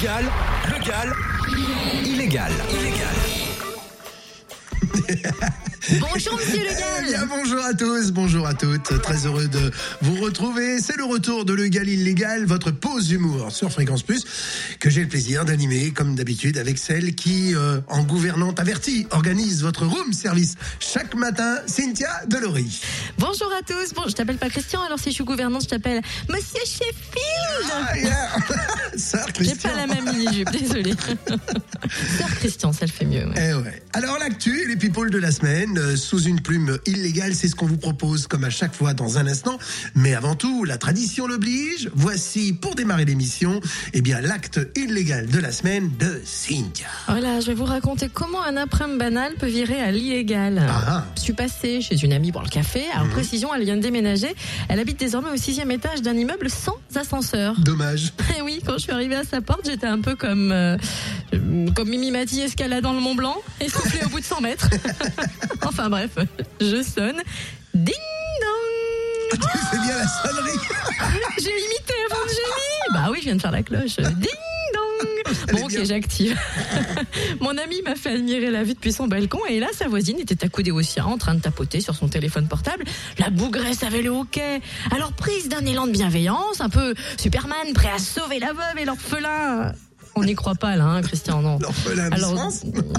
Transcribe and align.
Légal, 0.00 0.32
légal, 0.70 1.16
illégal. 2.04 2.50
Illégal. 2.70 3.14
Bonjour 5.90 6.36
Monsieur 6.36 6.62
Le 6.62 6.68
Eh 6.70 7.12
Gall. 7.12 7.26
bonjour 7.28 7.64
à 7.64 7.72
tous, 7.72 8.12
bonjour 8.12 8.46
à 8.46 8.52
toutes. 8.52 9.00
Très 9.02 9.24
heureux 9.24 9.48
de 9.48 9.70
vous 10.02 10.16
retrouver. 10.16 10.80
C'est 10.80 10.96
le 10.98 11.04
retour 11.04 11.46
de 11.46 11.54
Le 11.54 11.68
Gal 11.68 11.88
Illégal, 11.88 12.44
votre 12.44 12.70
pause 12.70 13.08
d'humour 13.08 13.50
sur 13.52 13.72
Fréquence 13.72 14.02
Plus, 14.02 14.24
que 14.80 14.90
j'ai 14.90 15.00
le 15.00 15.08
plaisir 15.08 15.46
d'animer, 15.46 15.90
comme 15.92 16.14
d'habitude, 16.14 16.58
avec 16.58 16.76
celle 16.76 17.14
qui, 17.14 17.54
euh, 17.54 17.80
en 17.88 18.02
gouvernante 18.02 18.60
avertie, 18.60 19.06
organise 19.12 19.62
votre 19.62 19.86
room 19.86 20.12
service 20.12 20.56
chaque 20.78 21.14
matin, 21.14 21.56
Cynthia 21.66 22.10
Delory. 22.26 22.80
Bonjour 23.18 23.50
à 23.58 23.62
tous. 23.62 23.94
Bon, 23.94 24.02
je 24.08 24.12
t'appelle 24.12 24.38
pas 24.38 24.50
Christian, 24.50 24.82
alors 24.82 24.98
si 24.98 25.08
je 25.10 25.14
suis 25.14 25.24
gouvernante, 25.24 25.62
je 25.62 25.68
t'appelle 25.68 26.02
Monsieur 26.28 26.60
Sheffield. 26.66 27.72
Ah, 27.72 27.96
yeah. 27.98 28.28
Sœur 28.98 29.26
J'ai 29.28 29.32
Christian. 29.32 29.70
pas 29.70 29.76
la 29.76 29.86
même 29.86 30.04
mini-jupe, 30.14 30.50
désolé. 30.50 30.92
Sœur 32.18 32.28
Christian, 32.40 32.72
ça 32.74 32.84
le 32.84 32.92
fait 32.92 33.04
mieux. 33.06 33.26
ouais. 33.26 33.34
Eh 33.50 33.54
ouais. 33.54 33.82
Alors 33.94 34.18
l'actu 34.18 34.62
et 34.62 34.66
les 34.66 34.76
people 34.76 35.10
de 35.10 35.18
la 35.18 35.32
semaine, 35.32 35.77
euh, 35.78 35.96
sous 35.96 36.22
une 36.22 36.40
plume 36.40 36.78
illégale, 36.86 37.34
c'est 37.34 37.48
ce 37.48 37.54
qu'on 37.54 37.66
vous 37.66 37.78
propose 37.78 38.26
comme 38.26 38.44
à 38.44 38.50
chaque 38.50 38.74
fois 38.74 38.94
dans 38.94 39.18
un 39.18 39.26
instant. 39.26 39.58
Mais 39.94 40.14
avant 40.14 40.34
tout, 40.34 40.64
la 40.64 40.76
tradition 40.76 41.26
l'oblige. 41.26 41.90
Voici, 41.94 42.52
pour 42.52 42.74
démarrer 42.74 43.04
l'émission, 43.04 43.60
eh 43.92 44.00
bien 44.00 44.20
l'acte 44.20 44.60
illégal 44.76 45.26
de 45.28 45.38
la 45.38 45.52
semaine 45.52 45.90
de 45.98 46.20
Cynthia. 46.24 46.86
Voilà, 47.06 47.40
je 47.40 47.46
vais 47.46 47.54
vous 47.54 47.64
raconter 47.64 48.10
comment 48.12 48.42
un 48.42 48.56
après-midi 48.56 48.98
banal 48.98 49.34
peut 49.34 49.46
virer 49.46 49.80
à 49.80 49.90
l'illégal. 49.90 50.60
Ah. 50.68 51.04
Je 51.16 51.20
suis 51.20 51.32
passée 51.32 51.80
chez 51.80 52.02
une 52.02 52.12
amie 52.12 52.32
boire 52.32 52.44
le 52.44 52.50
café. 52.50 52.84
Alors, 52.94 53.08
précision, 53.08 53.54
elle 53.54 53.64
vient 53.64 53.76
de 53.76 53.82
déménager. 53.82 54.34
Elle 54.68 54.80
habite 54.80 54.98
désormais 54.98 55.30
au 55.30 55.36
sixième 55.36 55.70
étage 55.70 56.02
d'un 56.02 56.14
immeuble 56.14 56.50
sans 56.50 56.76
ascenseur. 56.94 57.54
Dommage. 57.60 58.12
Et 58.38 58.42
oui, 58.42 58.60
quand 58.64 58.74
je 58.74 58.84
suis 58.84 58.92
arrivée 58.92 59.16
à 59.16 59.24
sa 59.24 59.40
porte, 59.40 59.62
j'étais 59.64 59.86
un 59.86 60.00
peu 60.00 60.16
comme, 60.16 60.50
euh, 60.52 60.76
comme 61.74 61.88
Mimi 61.88 62.10
Mati 62.10 62.40
escaladant 62.40 62.92
le 62.92 63.00
Mont 63.00 63.14
Blanc, 63.14 63.36
essoufflée 63.60 64.04
au 64.04 64.08
bout 64.08 64.20
de 64.20 64.24
100 64.24 64.40
mètres? 64.40 64.68
enfin 65.62 65.88
bref, 65.88 66.10
je 66.60 66.82
sonne. 66.82 67.22
Ding 67.74 67.94
dong 67.94 69.40
C'est 69.70 69.80
bien 69.80 69.96
la 69.96 70.08
sonnerie. 70.08 70.58
J'ai 71.38 71.50
imité 71.50 71.94
Evangélie 72.10 72.92
Bah 72.94 73.08
oui, 73.10 73.18
je 73.20 73.24
viens 73.24 73.36
de 73.36 73.40
faire 73.40 73.52
la 73.52 73.62
cloche. 73.62 73.96
Ding 73.96 74.28
dong 74.74 75.08
Bon, 75.52 75.64
ok, 75.64 75.84
j'active. 75.84 76.38
Mon 77.40 77.56
ami 77.58 77.82
m'a 77.82 77.94
fait 77.94 78.14
admirer 78.14 78.50
la 78.50 78.64
vue 78.64 78.74
depuis 78.74 78.92
son 78.92 79.06
balcon 79.06 79.40
et 79.48 79.60
là, 79.60 79.68
sa 79.72 79.86
voisine 79.88 80.18
était 80.18 80.44
accoudée 80.44 80.70
au 80.70 80.82
sien 80.82 81.04
en 81.04 81.18
train 81.18 81.34
de 81.34 81.40
tapoter 81.40 81.80
sur 81.80 81.94
son 81.94 82.08
téléphone 82.08 82.48
portable. 82.48 82.84
La 83.18 83.30
bougresse 83.30 83.82
avait 83.82 84.02
le 84.02 84.10
hoquet. 84.10 84.60
Alors, 84.90 85.12
prise 85.12 85.48
d'un 85.48 85.64
élan 85.64 85.86
de 85.86 85.92
bienveillance, 85.92 86.60
un 86.60 86.68
peu 86.70 86.94
Superman, 87.18 87.72
prêt 87.74 87.90
à 87.90 87.98
sauver 87.98 88.38
la 88.38 88.52
veuve 88.52 88.78
et 88.78 88.84
l'orphelin. 88.84 89.72
On 90.18 90.24
n'y 90.24 90.34
croit 90.34 90.56
pas 90.56 90.74
là, 90.74 90.84
hein, 90.84 91.02
Christian, 91.02 91.40
non. 91.42 91.58
Alors, 92.10 92.50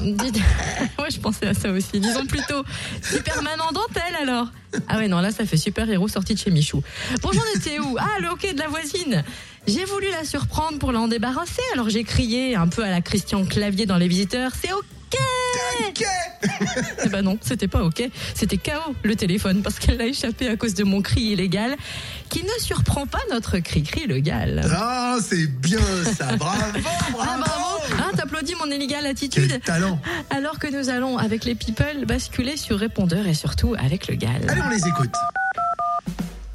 dites- 0.02 0.36
ouais, 1.00 1.12
je 1.12 1.20
pensais 1.20 1.48
à 1.48 1.54
ça 1.54 1.70
aussi. 1.72 2.00
Disons 2.00 2.26
plutôt 2.26 2.64
Superman 3.04 3.60
en 3.68 3.72
dentelle 3.74 4.16
alors. 4.22 4.48
Ah 4.88 4.98
ouais, 4.98 5.08
non, 5.10 5.20
là, 5.20 5.32
ça 5.32 5.46
fait 5.46 5.58
super 5.58 5.90
héros 5.90 6.08
sorti 6.08 6.34
de 6.34 6.40
chez 6.40 6.50
Michou. 6.52 6.82
Bonjour, 7.22 7.44
on 7.54 7.58
était 7.60 7.80
où? 7.80 7.98
Ah, 8.00 8.20
le 8.22 8.30
hockey 8.30 8.54
de 8.54 8.60
la 8.60 8.68
voisine. 8.70 9.24
J'ai 9.68 9.84
voulu 9.86 10.08
la 10.12 10.24
surprendre 10.24 10.80
pour 10.80 10.92
l'en 10.94 11.08
débarrasser, 11.10 11.62
alors 11.74 11.90
j'ai 11.90 12.04
crié 12.06 12.56
un 12.56 12.68
peu 12.70 12.84
à 12.84 12.90
la 12.90 13.02
Christian 13.02 13.44
Clavier 13.46 13.86
dans 13.86 13.98
Les 13.98 14.08
Visiteurs. 14.08 14.52
C'est 14.60 14.72
ok 14.72 14.86
Ok. 15.90 16.04
Eh 17.04 17.10
ben 17.10 17.24
non, 17.24 17.38
c'était 17.42 17.68
pas 17.68 17.84
ok. 17.84 18.08
C'était 18.36 18.58
KO 18.58 18.94
le 19.04 19.16
téléphone 19.16 19.62
parce 19.64 19.80
qu'elle 19.80 19.98
l'a 19.98 20.06
échappé 20.06 20.48
à 20.48 20.56
cause 20.56 20.76
de 20.76 20.84
mon 20.84 21.02
cri 21.02 21.22
illégal 21.22 21.76
qui 22.30 22.44
ne 22.44 22.50
surprend 22.62 23.08
pas 23.08 23.20
notre 23.32 23.58
cri-cri 23.58 24.06
légal. 24.08 24.62
Ah, 24.72 25.18
c'est 25.28 25.48
bien 25.48 25.80
ça. 26.16 26.36
Bravo, 26.36 26.80
Ah 27.22 27.38
bravo. 27.38 27.80
Hein, 27.98 28.12
T'applaudis 28.16 28.56
mon 28.56 28.70
illégal 28.72 29.02
Quel 29.02 29.12
attitude 29.12 29.62
talent. 29.64 30.00
Alors 30.30 30.60
que 30.60 30.68
nous 30.68 30.90
allons, 30.90 31.18
avec 31.18 31.44
les 31.46 31.56
people, 31.56 32.06
basculer 32.06 32.58
sur 32.58 32.78
répondeur 32.80 33.28
et 33.28 33.34
surtout 33.34 33.76
avec 33.78 34.08
le 34.08 34.16
gal. 34.16 34.42
Allez, 34.48 34.62
on 34.66 34.70
les 34.70 34.88
écoute. 34.88 35.14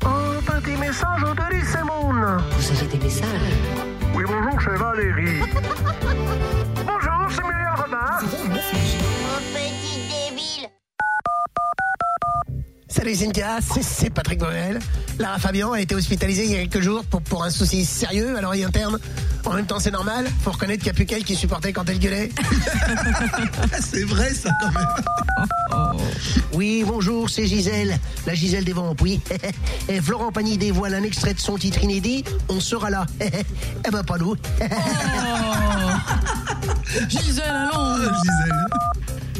Un 0.03 0.61
petit 0.61 0.77
message 0.77 1.21
de 1.21 1.56
Lissemon. 1.56 2.12
Vous 2.12 2.71
avez 2.78 2.87
des 2.87 3.05
messages 3.05 3.28
Oui, 4.15 4.25
bonjour, 4.27 4.61
c'est 4.62 4.77
Valérie. 4.77 5.41
Salut 13.04 13.16
Cynthia, 13.16 13.59
c'est- 13.60 13.82
c'est 13.82 14.09
Patrick 14.09 14.41
Noël. 14.41 14.78
Lara 15.19 15.38
Fabian 15.38 15.72
a 15.72 15.81
été 15.82 15.94
hospitalisée 15.94 16.47
il 16.47 16.53
y 16.53 16.54
a 16.56 16.60
quelques 16.66 16.81
jours 16.81 17.04
pour, 17.04 17.20
pour 17.20 17.44
un 17.44 17.50
souci 17.50 17.84
sérieux 17.84 18.34
à 18.34 18.41
l'oreille 18.41 18.65
interne. 18.65 18.98
En 19.44 19.53
même 19.53 19.66
temps, 19.66 19.78
c'est 19.78 19.91
normal. 19.91 20.26
Faut 20.42 20.53
reconnaître 20.53 20.78
qu'il 20.82 20.87
n'y 20.91 20.92
a 20.92 20.94
plus 20.94 21.04
qu'elle 21.04 21.22
qui 21.22 21.37
supportait 21.37 21.75
quand 21.75 21.87
elle 21.91 21.98
gueulait. 21.98 22.31
C'est 23.82 24.04
vrai 24.04 24.32
ça 24.32 24.48
quand 24.59 24.72
même. 24.72 26.00
Oui, 26.54 26.84
bonjour, 26.87 27.28
c'est 27.28 27.47
Gisèle. 27.47 27.98
La 28.26 28.34
Gisèle 28.34 28.65
des 28.65 28.72
Vampes, 28.72 29.00
oui. 29.03 29.21
Et 29.88 30.00
Florent 30.00 30.31
Pagny 30.32 30.56
dévoile 30.56 30.94
un 30.94 31.03
extrait 31.03 31.34
de 31.34 31.41
son 31.41 31.59
titre 31.59 31.82
inédit. 31.82 32.25
On 32.48 32.60
sera 32.60 32.88
là. 32.91 33.04
Eh 33.21 33.91
ben, 33.91 34.03
pas 34.04 34.16
nous. 34.19 34.34
Gisèle, 37.09 37.44
allons 37.50 37.71
Ah, 37.75 37.98
Gisèle. 38.22 38.66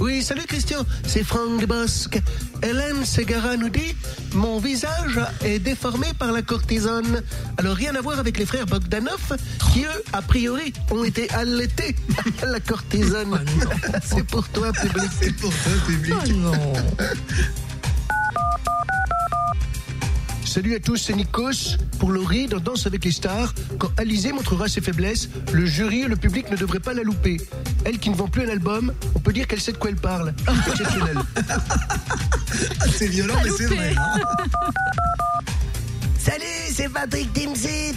Oui, 0.04 0.22
salut 0.22 0.44
Christian, 0.47 0.84
c'est 1.06 1.25
Franck 1.25 1.65
Bosque. 1.65 2.20
Hélène 2.62 3.06
Segara 3.06 3.56
nous 3.56 3.70
dit 3.70 3.97
Mon 4.34 4.59
visage 4.59 5.19
est 5.42 5.59
déformé 5.59 6.09
par 6.19 6.31
la 6.31 6.42
cortisone. 6.42 7.22
Alors 7.56 7.75
rien 7.75 7.94
à 7.94 8.03
voir 8.03 8.19
avec 8.19 8.38
les 8.38 8.44
frères 8.44 8.66
Bogdanov, 8.66 9.34
qui 9.72 9.84
eux, 9.84 10.04
a 10.12 10.20
priori, 10.20 10.75
ont 10.91 11.04
été 11.04 11.31
allaités 11.31 11.97
à 12.43 12.44
la 12.44 12.60
cortisone. 12.60 13.43
c'est 14.04 14.26
pour 14.26 14.47
toi, 14.50 14.72
public. 14.75 15.10
C'est 15.19 15.34
pour 15.37 15.50
toi, 15.50 15.72
public. 15.87 16.14
Oh 16.22 16.32
non 16.32 16.53
Salut 20.54 20.76
à 20.76 20.78
tous, 20.78 20.98
c'est 20.98 21.15
Nikos. 21.15 21.78
Pour 21.98 22.12
Laurie, 22.12 22.47
dans 22.47 22.60
Danse 22.60 22.87
avec 22.87 23.04
les 23.04 23.10
stars, 23.10 23.53
quand 23.76 23.91
Alizé 23.98 24.32
montrera 24.32 24.69
ses 24.69 24.81
faiblesses, 24.81 25.28
le 25.53 25.66
jury 25.66 26.03
et 26.03 26.06
le 26.06 26.15
public 26.15 26.48
ne 26.48 26.56
devraient 26.56 26.78
pas 26.78 26.94
la 26.94 27.03
louper. 27.03 27.38
Elle 27.84 27.98
qui 27.98 28.09
ne 28.09 28.15
vend 28.15 28.28
plus 28.28 28.47
un 28.47 28.48
album, 28.48 28.93
on 29.16 29.19
peut 29.19 29.32
dire 29.32 29.48
qu'elle 29.48 29.60
sait 29.60 29.72
de 29.72 29.78
quoi 29.78 29.91
elle 29.91 29.97
parle. 29.97 30.32
Exceptionnel. 30.69 31.19
Ah, 31.48 32.84
c'est 32.88 33.09
violent, 33.09 33.34
mais 33.43 33.50
c'est 33.50 33.66
vrai. 33.66 33.94
hein. 33.98 34.20
C'est 36.77 36.89
Patrick 36.89 37.33
Timsit. 37.33 37.95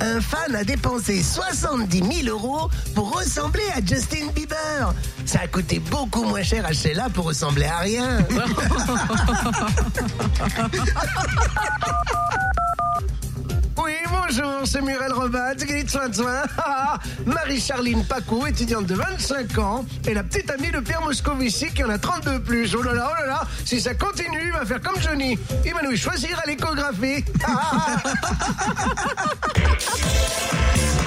Un 0.00 0.18
fan 0.22 0.54
a 0.54 0.64
dépensé 0.64 1.22
70 1.22 2.22
000 2.24 2.34
euros 2.34 2.70
pour 2.94 3.14
ressembler 3.14 3.64
à 3.76 3.84
Justin 3.84 4.28
Bieber. 4.34 4.94
Ça 5.26 5.40
a 5.40 5.46
coûté 5.46 5.78
beaucoup 5.78 6.24
moins 6.24 6.42
cher 6.42 6.64
à 6.64 6.72
Sheila 6.72 7.10
pour 7.10 7.26
ressembler 7.26 7.66
à 7.66 7.80
rien. 7.80 8.20
Oui, 13.80 13.92
bonjour, 14.10 14.62
c'est 14.64 14.82
Muriel 14.82 15.12
Robin, 15.12 15.52
Soin 15.86 16.08
de 16.08 16.14
Soin. 16.14 16.42
Marie-Charline 17.26 18.04
Pacou, 18.04 18.44
étudiante 18.46 18.86
de 18.86 18.94
25 18.94 19.58
ans, 19.58 19.84
et 20.06 20.14
la 20.14 20.24
petite 20.24 20.50
amie 20.50 20.72
de 20.72 20.80
Pierre 20.80 21.02
Moscovici 21.02 21.70
qui 21.72 21.84
en 21.84 21.90
a 21.90 21.98
32 21.98 22.40
plus. 22.40 22.74
Oh 22.74 22.82
là 22.82 22.94
là, 22.94 23.10
oh 23.10 23.14
là 23.20 23.26
là, 23.26 23.42
si 23.64 23.80
ça 23.80 23.94
continue, 23.94 24.46
il 24.46 24.52
va 24.52 24.66
faire 24.66 24.80
comme 24.80 25.00
Johnny. 25.00 25.38
Il 25.64 25.72
va 25.74 25.82
nous 25.82 25.96
choisir 25.96 26.40
à 26.44 26.46
l'échographie. 26.48 27.24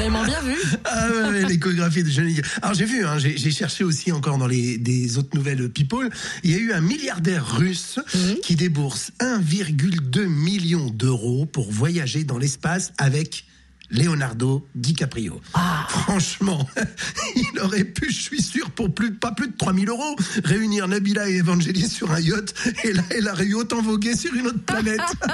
Carrément 0.00 0.24
bien 0.24 0.40
vue. 0.40 0.56
Ah 0.84 1.08
ouais, 1.10 1.28
ouais, 1.28 1.44
l'échographie 1.46 2.02
de 2.02 2.08
Johnny. 2.08 2.40
Alors 2.62 2.74
j'ai 2.74 2.86
vu, 2.86 3.04
hein, 3.04 3.18
j'ai 3.18 3.36
j'ai 3.36 3.50
cherché 3.50 3.84
aussi 3.84 4.12
encore 4.12 4.38
dans 4.38 4.46
les 4.46 4.78
des 4.78 5.18
autres 5.18 5.36
nouvelles 5.36 5.68
people. 5.68 6.08
Il 6.42 6.50
y 6.50 6.54
a 6.54 6.58
eu 6.58 6.72
un 6.72 6.80
milliardaire 6.80 7.46
russe 7.46 7.98
qui 8.42 8.56
débourse 8.56 9.12
1,2 9.20 10.26
million 10.26 10.86
d'euros 10.86 11.44
pour 11.44 11.70
voyager 11.70 12.24
dans 12.24 12.38
l'espace 12.38 12.92
avec 12.96 13.44
Leonardo 13.90 14.66
DiCaprio. 14.74 15.40
Franchement, 15.88 16.66
il 17.36 17.60
aurait 17.60 17.84
pu, 17.84 18.10
je 18.10 18.20
suis 18.20 18.42
sûr, 18.42 18.70
pour 18.70 18.94
plus, 18.94 19.12
pas 19.12 19.32
plus 19.32 19.48
de 19.48 19.56
3000 19.56 19.88
euros, 19.88 20.16
réunir 20.44 20.88
Nabila 20.88 21.28
et 21.28 21.36
Evangeline 21.36 21.88
sur 21.88 22.10
un 22.10 22.20
yacht, 22.20 22.54
et 22.84 22.92
là, 22.92 23.02
elle 23.10 23.28
aurait 23.28 23.46
eu 23.46 23.54
autant 23.54 23.82
vogué 23.82 24.16
sur 24.16 24.34
une 24.34 24.46
autre 24.48 24.62
planète. 24.64 25.00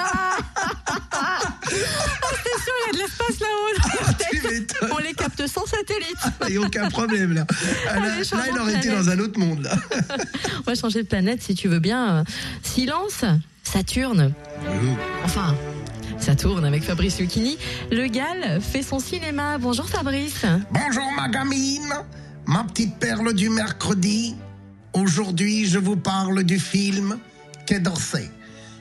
C'est 1.69 2.63
sûr, 2.63 2.73
il 2.81 2.87
y 2.87 2.91
a 2.91 2.93
de 2.93 2.99
l'espace 2.99 3.41
là-haut. 3.41 4.51
m'étonnes. 4.51 4.91
On 4.93 4.99
les 4.99 5.15
capte 5.15 5.47
sans 5.47 5.67
satellite. 5.67 6.17
Il 6.49 6.57
n'y 6.57 6.63
a 6.63 6.67
aucun 6.67 6.89
problème, 6.89 7.33
là. 7.33 7.47
Ah, 7.89 8.01
là, 8.01 8.13
Allez, 8.13 8.23
de 8.23 8.61
aurait 8.61 8.77
été 8.77 8.91
dans 8.91 9.09
un 9.09 9.19
autre 9.19 9.39
monde, 9.39 9.63
là. 9.63 9.77
On 10.59 10.63
va 10.63 10.75
changer 10.75 11.03
de 11.03 11.09
planète 11.09 11.43
si 11.43 11.55
tu 11.55 11.69
veux 11.69 11.79
bien. 11.79 12.25
Silence, 12.63 13.25
Saturne. 13.63 14.33
Enfin, 15.25 15.55
ça 16.19 16.35
tourne 16.35 16.65
avec 16.65 16.83
Fabrice 16.83 17.19
Lucchini. 17.19 17.59
Le 17.91 18.07
Gal 18.07 18.61
fait 18.61 18.83
son 18.83 18.99
cinéma. 18.99 19.59
Bonjour 19.59 19.89
Fabrice. 19.89 20.45
Bonjour 20.71 21.11
ma 21.17 21.29
gamine, 21.29 21.93
ma 22.47 22.65
petite 22.65 22.97
perle 22.99 23.33
du 23.35 23.49
mercredi. 23.51 24.35
Aujourd'hui, 24.93 25.67
je 25.67 25.79
vous 25.79 25.97
parle 25.97 26.43
du 26.43 26.59
film 26.59 27.19
Quai 27.67 27.81
d'Orsay. 27.81 28.31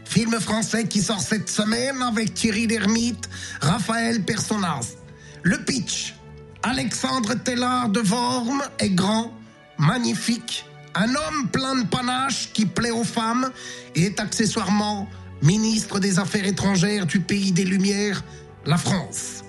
Film 0.06 0.40
français 0.40 0.88
qui 0.88 1.02
sort 1.02 1.20
cette 1.20 1.50
semaine 1.50 2.02
avec 2.02 2.34
Thierry 2.34 2.68
Lhermitte, 2.68 3.30
Raphaël 3.62 4.24
Personnaz. 4.24 4.98
Le 5.44 5.58
pitch. 5.58 6.16
Alexandre 6.64 7.36
Tellard 7.36 7.90
de 7.90 8.00
Worm 8.00 8.64
est 8.80 8.90
grand, 8.90 9.31
magnifique, 9.78 10.66
un 10.96 11.10
homme 11.10 11.48
plein 11.52 11.76
de 11.76 11.86
panache 11.86 12.50
qui 12.54 12.66
plaît 12.66 12.92
aux 12.92 13.04
femmes 13.04 13.52
et 13.94 14.06
est 14.06 14.20
accessoirement 14.20 15.08
ministre 15.45 16.00
des 16.00 16.19
Affaires 16.19 16.45
étrangères 16.45 17.06
du 17.06 17.19
pays 17.19 17.51
des 17.51 17.63
Lumières, 17.63 18.24
la 18.65 18.77
France. 18.77 19.44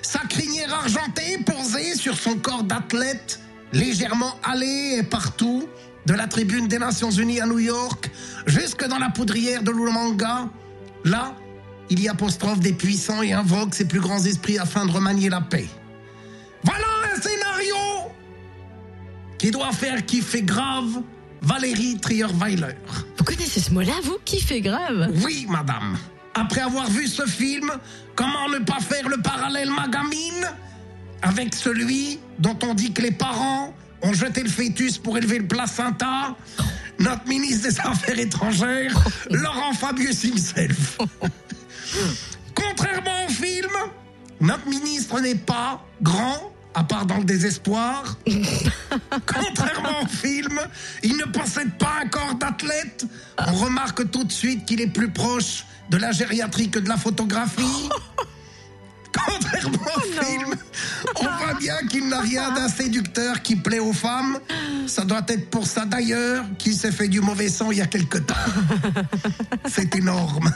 Sa 0.00 0.20
crinière 0.20 0.72
argentée 0.72 1.38
posée 1.44 1.96
sur 1.96 2.16
son 2.16 2.36
corps 2.36 2.62
d'athlète, 2.62 3.40
légèrement 3.72 4.36
allée 4.44 4.96
et 4.98 5.02
partout, 5.02 5.68
de 6.06 6.14
la 6.14 6.26
tribune 6.26 6.68
des 6.68 6.78
Nations 6.78 7.10
Unies 7.10 7.40
à 7.40 7.46
New 7.46 7.58
York, 7.58 8.10
jusque 8.46 8.86
dans 8.86 8.98
la 8.98 9.10
poudrière 9.10 9.62
de 9.62 9.70
l'Oulmanga, 9.70 10.48
là, 11.04 11.36
il 11.90 12.00
y 12.00 12.08
apostrophe 12.08 12.60
des 12.60 12.72
puissants 12.72 13.22
et 13.22 13.32
invoque 13.32 13.74
ses 13.74 13.84
plus 13.84 14.00
grands 14.00 14.24
esprits 14.24 14.58
afin 14.58 14.86
de 14.86 14.92
remanier 14.92 15.28
la 15.28 15.40
paix. 15.40 15.68
Voilà 16.62 16.86
un 17.12 17.20
scénario 17.20 17.76
qui 19.38 19.50
doit 19.50 19.72
faire 19.72 20.06
kiffer 20.06 20.42
grave 20.42 21.02
Valérie 21.42 21.98
Trierweiler. 21.98 22.74
Vous 23.18 23.24
connaissez 23.24 23.60
ce 23.60 23.70
mot-là, 23.72 23.94
vous? 24.04 24.18
Qui 24.24 24.40
fait 24.40 24.60
grave? 24.60 25.10
Oui, 25.24 25.46
madame. 25.48 25.98
Après 26.34 26.60
avoir 26.60 26.88
vu 26.88 27.06
ce 27.06 27.26
film, 27.26 27.70
comment 28.14 28.48
ne 28.48 28.58
pas 28.58 28.80
faire 28.80 29.08
le 29.08 29.20
parallèle 29.20 29.70
magamine 29.70 30.46
avec 31.20 31.54
celui 31.54 32.18
dont 32.38 32.58
on 32.62 32.74
dit 32.74 32.92
que 32.92 33.02
les 33.02 33.10
parents 33.10 33.74
ont 34.02 34.12
jeté 34.12 34.42
le 34.42 34.48
fœtus 34.48 34.98
pour 34.98 35.16
élever 35.18 35.38
le 35.38 35.46
placenta 35.46 36.36
Notre 36.98 37.26
ministre 37.28 37.68
des 37.68 37.80
Affaires 37.80 38.18
étrangères, 38.18 38.92
Laurent 39.30 39.72
Fabius 39.72 40.24
himself. 40.24 40.98
Contrairement 42.54 43.26
au 43.26 43.28
film, 43.28 43.70
notre 44.40 44.66
ministre 44.68 45.20
n'est 45.20 45.34
pas 45.34 45.84
grand, 46.00 46.52
à 46.74 46.84
part 46.84 47.06
dans 47.06 47.18
le 47.18 47.24
désespoir. 47.24 48.16
Contrairement 49.26 50.02
au 50.02 50.06
film, 50.06 50.60
il 51.02 51.16
ne 51.16 51.24
possède 51.24 51.72
pas 51.78 52.00
un 52.02 52.08
corps 52.08 52.34
d'athlète. 52.34 53.06
On 53.38 53.52
remarque 53.52 54.10
tout 54.10 54.24
de 54.24 54.32
suite 54.32 54.64
qu'il 54.64 54.80
est 54.80 54.86
plus 54.86 55.10
proche 55.10 55.64
de 55.90 55.96
la 55.96 56.12
gériatrie 56.12 56.70
que 56.70 56.78
de 56.78 56.88
la 56.88 56.96
photographie. 56.96 57.88
Contrairement 59.12 59.92
au 59.96 60.24
film, 60.24 60.54
on 61.16 61.22
voit 61.22 61.54
bien 61.58 61.76
qu'il 61.88 62.08
n'a 62.08 62.20
rien 62.20 62.50
d'un 62.52 62.68
séducteur 62.68 63.42
qui 63.42 63.56
plaît 63.56 63.78
aux 63.78 63.92
femmes. 63.92 64.38
Ça 64.86 65.04
doit 65.04 65.22
être 65.28 65.50
pour 65.50 65.66
ça 65.66 65.84
d'ailleurs 65.84 66.44
qu'il 66.58 66.74
s'est 66.74 66.92
fait 66.92 67.08
du 67.08 67.20
mauvais 67.20 67.50
sang 67.50 67.70
il 67.70 67.78
y 67.78 67.82
a 67.82 67.86
quelque 67.86 68.18
temps. 68.18 68.34
C'est 69.66 69.94
énorme. 69.96 70.50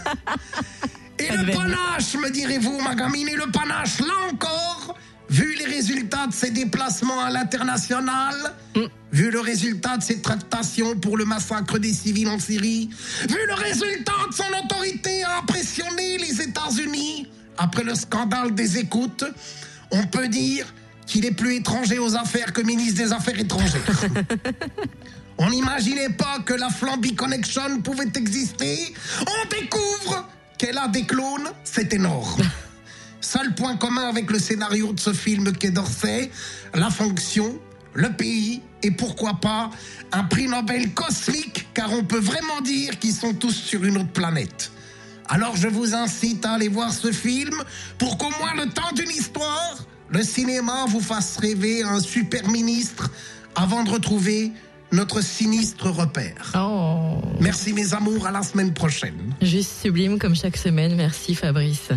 Et 1.19 1.31
le 1.31 1.53
panache, 1.53 2.15
me 2.15 2.31
direz-vous, 2.31 2.81
ma 2.81 2.95
gamine, 2.95 3.29
et 3.29 3.37
le 3.37 3.51
panache, 3.51 4.01
là 4.01 4.15
encore, 4.31 4.97
vu 5.29 5.55
les 5.57 5.67
résultats 5.67 6.27
de 6.27 6.33
ses 6.33 6.51
déplacements 6.51 7.21
à 7.21 7.31
l'international, 7.31 8.35
vu 9.13 9.31
le 9.31 9.41
résultat 9.41 9.97
de 9.97 10.03
ses 10.03 10.21
tractations 10.21 10.97
pour 10.97 11.17
le 11.17 11.25
massacre 11.25 11.79
des 11.79 11.93
civils 11.93 12.29
en 12.29 12.39
Syrie, 12.39 12.91
vu 13.29 13.39
le 13.47 13.55
résultat 13.55 14.13
de 14.31 14.35
son 14.35 14.65
autorité 14.65 15.25
à 15.25 15.39
impressionner 15.39 16.19
les 16.19 16.43
États-Unis, 16.43 17.29
après 17.59 17.85
le 17.85 17.95
scandale 17.95 18.55
des 18.55 18.79
écoutes, 18.79 19.25
on 19.91 20.05
peut 20.05 20.29
dire 20.29 20.67
qu'il 21.07 21.25
est 21.25 21.33
plus 21.33 21.57
étranger 21.57 21.99
aux 21.99 22.17
affaires 22.17 22.53
que 22.53 22.61
ministre 22.63 23.03
des 23.03 23.13
Affaires 23.13 23.39
étrangères. 23.39 23.81
On 25.39 25.51
n'imaginait 25.51 26.11
pas 26.11 26.39
que 26.45 26.55
la 26.55 26.71
Flamby 26.71 27.15
Connection 27.15 27.81
pouvait 27.83 28.11
exister. 28.17 28.95
On 29.21 29.49
découvre 29.49 30.27
qu'elle 30.59 30.79
a 30.79 30.89
des 30.89 31.05
clones, 31.05 31.51
c'est 31.63 31.93
énorme. 31.93 32.43
Seul 33.21 33.55
point 33.55 33.77
commun 33.77 34.09
avec 34.09 34.31
le 34.31 34.39
scénario 34.39 34.93
de 34.93 35.01
ce 35.01 35.13
film 35.13 35.53
qu'est 35.53 35.71
d'Orsay, 35.71 36.31
la 36.75 36.91
fonction, 36.91 37.59
le 37.95 38.11
pays 38.11 38.63
et 38.83 38.91
pourquoi 38.91 39.35
pas 39.35 39.71
un 40.13 40.25
prix 40.25 40.47
Nobel 40.47 40.93
cosmique, 40.93 41.69
car 41.75 41.93
on 41.93 42.05
peut 42.05 42.21
vraiment 42.21 42.61
dire 42.61 42.99
qu'ils 42.99 43.15
sont 43.15 43.35
tous 43.35 43.55
sur 43.55 43.85
une 43.85 43.97
autre 43.97 44.13
planète. 44.13 44.71
Alors 45.29 45.57
je 45.57 45.67
vous 45.67 45.95
incite 45.95 46.45
à 46.45 46.53
aller 46.53 46.69
voir 46.69 46.93
ce 46.93 47.11
film 47.11 47.55
pour 47.99 48.17
qu'au 48.19 48.31
moins 48.39 48.55
le 48.55 48.71
temps 48.71 48.93
d'une 48.95 49.11
histoire, 49.11 49.79
le 50.11 50.23
cinéma 50.23 50.85
vous 50.89 51.01
fasse 51.01 51.39
rêver 51.39 51.83
un 51.83 52.01
super 52.01 52.49
ministre 52.49 53.11
avant 53.57 53.83
de 53.83 53.91
retrouver 53.91 54.53
notre 54.93 55.21
sinistre 55.23 55.91
repère. 55.91 56.53
Oh, 56.57 57.21
Merci 57.41 57.73
mes 57.73 57.93
amours, 57.95 58.27
à 58.27 58.31
la 58.31 58.43
semaine 58.43 58.73
prochaine. 58.73 59.35
juste 59.43 59.73
sublime 59.83 60.19
comme 60.19 60.35
chaque 60.35 60.57
semaine. 60.57 60.95
Merci 60.97 61.35
Fabrice. 61.35 61.89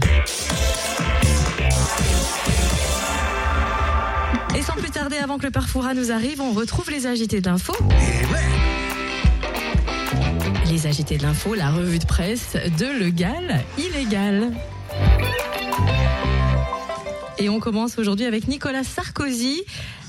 Et 4.56 4.62
sans 4.62 4.74
plus 4.74 4.89
tarder, 4.89 5.18
avant 5.18 5.38
que 5.38 5.44
le 5.45 5.51
parfoura 5.51 5.94
nous 5.94 6.12
arrive, 6.12 6.41
on 6.41 6.51
retrouve 6.51 6.89
les 6.91 7.06
agités 7.07 7.39
de 7.41 7.50
l'info. 7.50 7.74
Ouais, 7.81 8.41
Les 10.69 10.88
agités 10.88 11.18
de 11.18 11.24
l'info, 11.24 11.53
la 11.53 11.69
revue 11.71 12.00
de 12.00 12.06
presse 12.06 12.53
de 12.77 12.86
Legal 13.03 13.62
Illégal. 13.77 14.51
Et 17.38 17.47
on 17.47 17.59
commence 17.62 17.97
aujourd'hui 17.97 18.25
avec 18.25 18.47
Nicolas 18.50 18.83
Sarkozy. 18.83 19.62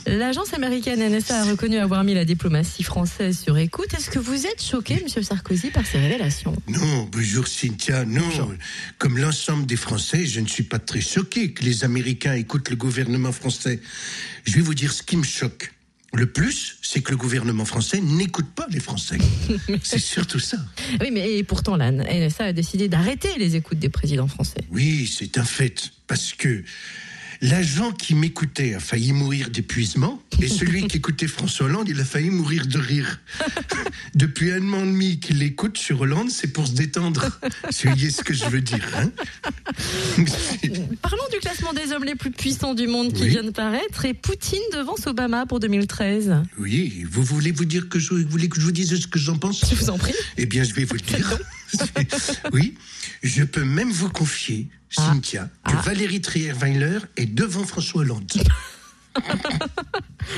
L'agence 0.06 0.55
américaine 0.55 1.06
NSA 1.06 1.43
a 1.43 1.44
reconnu 1.44 1.79
avoir 1.79 2.05
mis 2.05 2.14
la 2.14 2.25
diplomatie 2.25 2.82
française 2.82 3.38
sur 3.38 3.58
écoute. 3.58 3.93
Est-ce 3.94 4.11
que 4.11 4.19
vous 4.19 4.47
êtes 4.47 4.62
choqué, 4.62 5.00
monsieur 5.02 5.23
Sarkozy, 5.23 5.70
par 5.70 5.87
ces 5.87 5.99
révélations? 5.99 6.56
Non, 6.69 7.08
bonjour 7.12 7.47
Cynthia, 7.47 8.05
non. 8.05 8.23
Comme 8.99 9.19
l'ensemble 9.19 9.67
des 9.67 9.76
Français, 9.76 10.25
je 10.25 10.41
ne 10.41 10.47
suis 10.47 10.62
pas 10.62 10.79
très 10.79 11.00
choqué 11.00 11.52
que 11.52 11.64
les 11.64 11.85
Américains 11.85 12.35
écoutent 12.35 12.70
le 12.70 12.76
gouvernement 12.76 13.32
français. 13.32 13.81
Je 14.44 14.55
vais 14.55 14.62
vous 14.62 14.75
dire 14.75 14.93
ce 14.93 15.02
qui 15.02 15.17
me 15.17 15.23
choque. 15.23 15.73
Le 16.12 16.26
plus, 16.26 16.79
c'est 16.82 17.02
que 17.02 17.12
le 17.12 17.17
gouvernement 17.17 17.64
français 17.64 18.00
n'écoute 18.00 18.49
pas 18.55 18.67
les 18.70 18.81
Français. 18.81 19.19
c'est 19.82 20.00
surtout 20.00 20.41
ça. 20.41 20.56
Oui, 21.00 21.11
mais 21.12 21.44
pourtant, 21.44 21.76
la 21.76 21.93
NSA 21.93 22.47
a 22.47 22.52
décidé 22.52 22.88
d'arrêter 22.88 23.29
les 23.38 23.55
écoutes 23.55 23.79
des 23.79 23.91
présidents 23.91 24.26
français. 24.26 24.61
Oui, 24.73 25.06
c'est 25.06 25.38
un 25.38 25.44
fait. 25.44 25.93
Parce 26.08 26.32
que 26.32 26.64
l'agent 27.42 27.92
qui 27.92 28.14
m'écoutait 28.14 28.75
a 28.75 28.81
failli 28.81 29.12
mourir 29.12 29.50
d'épuisement 29.50 30.22
et 30.42 30.48
celui 30.48 30.87
qui 30.88 30.98
écoutait 30.98 31.26
François 31.26 31.66
Hollande, 31.66 31.88
il 31.88 31.98
a 32.00 32.04
failli 32.04 32.31
mourir 32.31 32.66
de 32.66 32.78
rire. 32.78 33.20
Depuis 34.14 34.52
un 34.52 34.72
an 34.72 34.81
et 34.84 34.87
demi 34.87 35.20
qu'il 35.20 35.42
écoute 35.42 35.78
sur 35.78 36.00
Hollande, 36.02 36.31
c'est 36.31 36.48
pour 36.48 36.66
se 36.66 36.72
détendre. 36.72 37.31
Voyez 37.82 38.10
ce 38.10 38.22
que 38.22 38.34
je 38.34 38.44
veux 38.46 38.60
dire. 38.60 38.87
Hein 38.96 39.10
Parlons 41.02 41.22
du 41.32 41.38
classement 41.40 41.72
des 41.72 41.92
hommes 41.92 42.04
les 42.04 42.14
plus 42.14 42.31
puissants 42.31 42.75
du 42.75 42.87
monde 42.87 43.12
qui 43.12 43.23
Oui. 43.23 43.28
vient 43.30 43.44
de 43.44 43.50
paraître 43.50 44.04
et 44.04 44.14
Poutine 44.14 44.59
devance 44.73 45.06
Obama 45.06 45.47
pour 45.47 45.61
2013. 45.61 46.35
oui, 46.59 47.04
vous 47.11 47.23
voulez 47.23 47.52
vous 47.52 47.64
dire 47.64 47.88
que 47.88 47.99
je 47.99 48.14
vous 48.14 48.28
voulez 48.28 48.49
que 48.49 48.61
je 48.61 48.64
vous 48.66 48.73
dise 48.73 48.94
ce 48.99 49.06
que 49.06 49.18
j'en 49.18 49.38
pense? 49.38 49.64
Je 49.70 49.75
vous 49.75 49.90
en 49.90 49.99
prie. 49.99 50.12
Eh 50.37 50.47
bien, 50.47 50.62
je 50.64 50.75
vais 50.75 50.85
vous 50.85 50.94
le 50.94 51.00
dire. 51.00 51.38
oui, 52.52 52.75
je 53.23 53.44
peux 53.44 53.64
même 53.64 53.90
vous 53.90 54.09
confier, 54.11 54.68
Cynthia, 54.90 55.49
que 55.64 55.73
Ah. 55.76 55.82
Valérie 55.85 56.20
Trierweiler 56.20 56.99
est 57.16 57.26
devant 57.26 57.64
François 57.64 58.02
Hollande. 58.02 58.30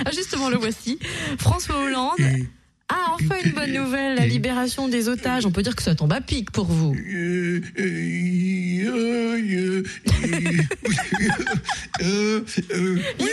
Ah, 0.04 0.10
justement, 0.14 0.48
le 0.50 0.56
voici. 0.56 0.98
François 1.38 1.76
Hollande. 1.82 2.20
Et- 2.20 2.46
Ah, 2.94 3.14
enfin 3.14 3.36
une 3.42 3.52
bonne 3.52 3.72
nouvelle, 3.72 4.16
la 4.16 4.26
libération 4.26 4.86
des 4.86 5.08
otages. 5.08 5.46
On 5.46 5.50
peut 5.50 5.62
dire 5.62 5.74
que 5.74 5.82
ça 5.82 5.94
tombe 5.94 6.12
à 6.12 6.20
pic 6.20 6.50
pour 6.50 6.66
vous. 6.66 6.94
Euh, 6.94 7.62
euh, 7.78 7.82
euh, 8.84 9.38
euh, 9.38 9.82
euh, 10.24 10.62
euh, 12.02 12.44
euh, 12.70 12.98
oui, 13.18 13.30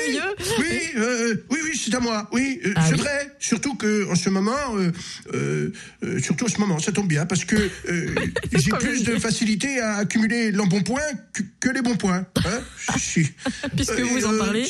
oui, 1.49 1.58
c'est 1.79 1.95
à 1.95 1.99
moi. 1.99 2.27
Oui, 2.31 2.59
euh, 2.65 2.73
Ah 2.75 2.85
c'est 2.87 2.93
oui. 2.95 2.99
vrai. 2.99 3.35
Surtout 3.39 3.75
que 3.75 4.09
en 4.11 4.15
ce 4.15 4.29
moment, 4.29 4.51
euh, 4.75 4.91
euh, 5.33 5.71
euh, 6.03 6.19
surtout 6.19 6.45
en 6.45 6.49
ce 6.49 6.57
moment, 6.59 6.79
ça 6.79 6.91
tombe 6.91 7.07
bien 7.07 7.25
parce 7.25 7.45
que 7.45 7.55
euh, 7.55 8.15
j'ai 8.53 8.71
plus 8.71 9.03
de 9.03 9.17
facilité 9.17 9.79
à 9.79 9.95
accumuler 9.97 10.51
l'embonpoint 10.51 11.01
que, 11.33 11.41
que 11.59 11.69
les 11.69 11.81
bons 11.81 11.95
points. 11.97 12.25
Hein 12.45 12.61
suis- 12.97 13.29
Puisque 13.75 13.99
vous 13.99 14.25
en 14.25 14.37
parlez, 14.37 14.67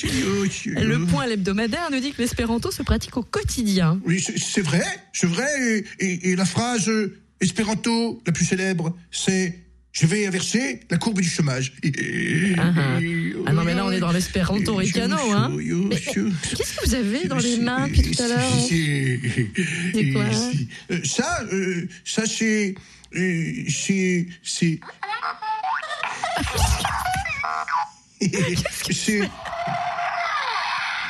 Le 0.66 1.06
point 1.06 1.25
l'hebdomadaire 1.28 1.89
nous 1.92 2.00
dit 2.00 2.12
que 2.13 2.22
l'espéranto 2.22 2.72
se 2.72 2.84
pratique 2.84 3.18
au 3.18 3.24
quotidien. 3.24 4.00
Oui, 4.06 4.22
c'est- 4.22 4.62
vrai, 4.62 4.84
c'est 5.13 5.28
vrai. 5.28 5.48
Et, 6.00 6.06
et- 6.06 6.30
et 6.32 6.36
la 6.36 6.46
phrase 6.46 6.89
espéranto 7.42 8.22
la 8.25 8.32
plus 8.34 8.46
célèbre, 8.46 8.96
c'est 9.12 9.58
je 9.91 10.05
vais 10.05 10.25
inverser 10.27 10.81
la 10.89 10.98
courbe 10.98 11.19
du 11.19 11.27
chômage. 11.29 11.74
Ah, 12.58 12.74
ah. 12.77 13.00
Ah 13.48 13.53
non, 13.53 13.63
mais 13.63 13.74
là, 13.74 13.86
on 13.86 13.91
est 13.91 14.00
dans 14.00 14.12
l'espéranto 14.12 14.75
ricano, 14.75 15.17
hein. 15.31 15.51
Qu'est-ce 15.89 16.12
que 16.13 16.86
vous 16.86 16.96
avez 16.96 17.27
dans 17.27 17.38
les 17.38 17.58
mains 17.58 17.88
depuis 17.88 18.12
tout 18.12 18.22
à 18.24 18.27
l'heure 18.27 18.39
hein 18.39 18.65
C'est 18.69 20.12
quoi 20.13 20.25
Euh, 20.91 21.00
Ça, 21.03 21.43
euh, 21.51 21.88
ça 22.05 22.24
c'est, 22.27 22.75
euh, 23.15 23.53
c'est, 23.67 24.27
c'est, 24.43 24.79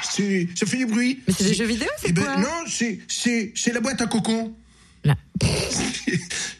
c'est, 0.01 0.47
ça 0.55 0.65
fait 0.65 0.77
du 0.77 0.85
bruit. 0.85 1.19
Mais 1.27 1.33
c'est 1.37 1.43
des 1.43 1.53
jeux 1.53 1.65
vidéo, 1.65 1.87
c'est 2.01 2.09
Eh 2.09 2.13
ben, 2.13 2.23
quoi? 2.23 2.37
non, 2.37 2.63
c'est 2.67 3.73
la 3.73 3.79
boîte 3.81 4.01
à 4.01 4.07
cocon. 4.07 4.53
Là. 5.03 5.15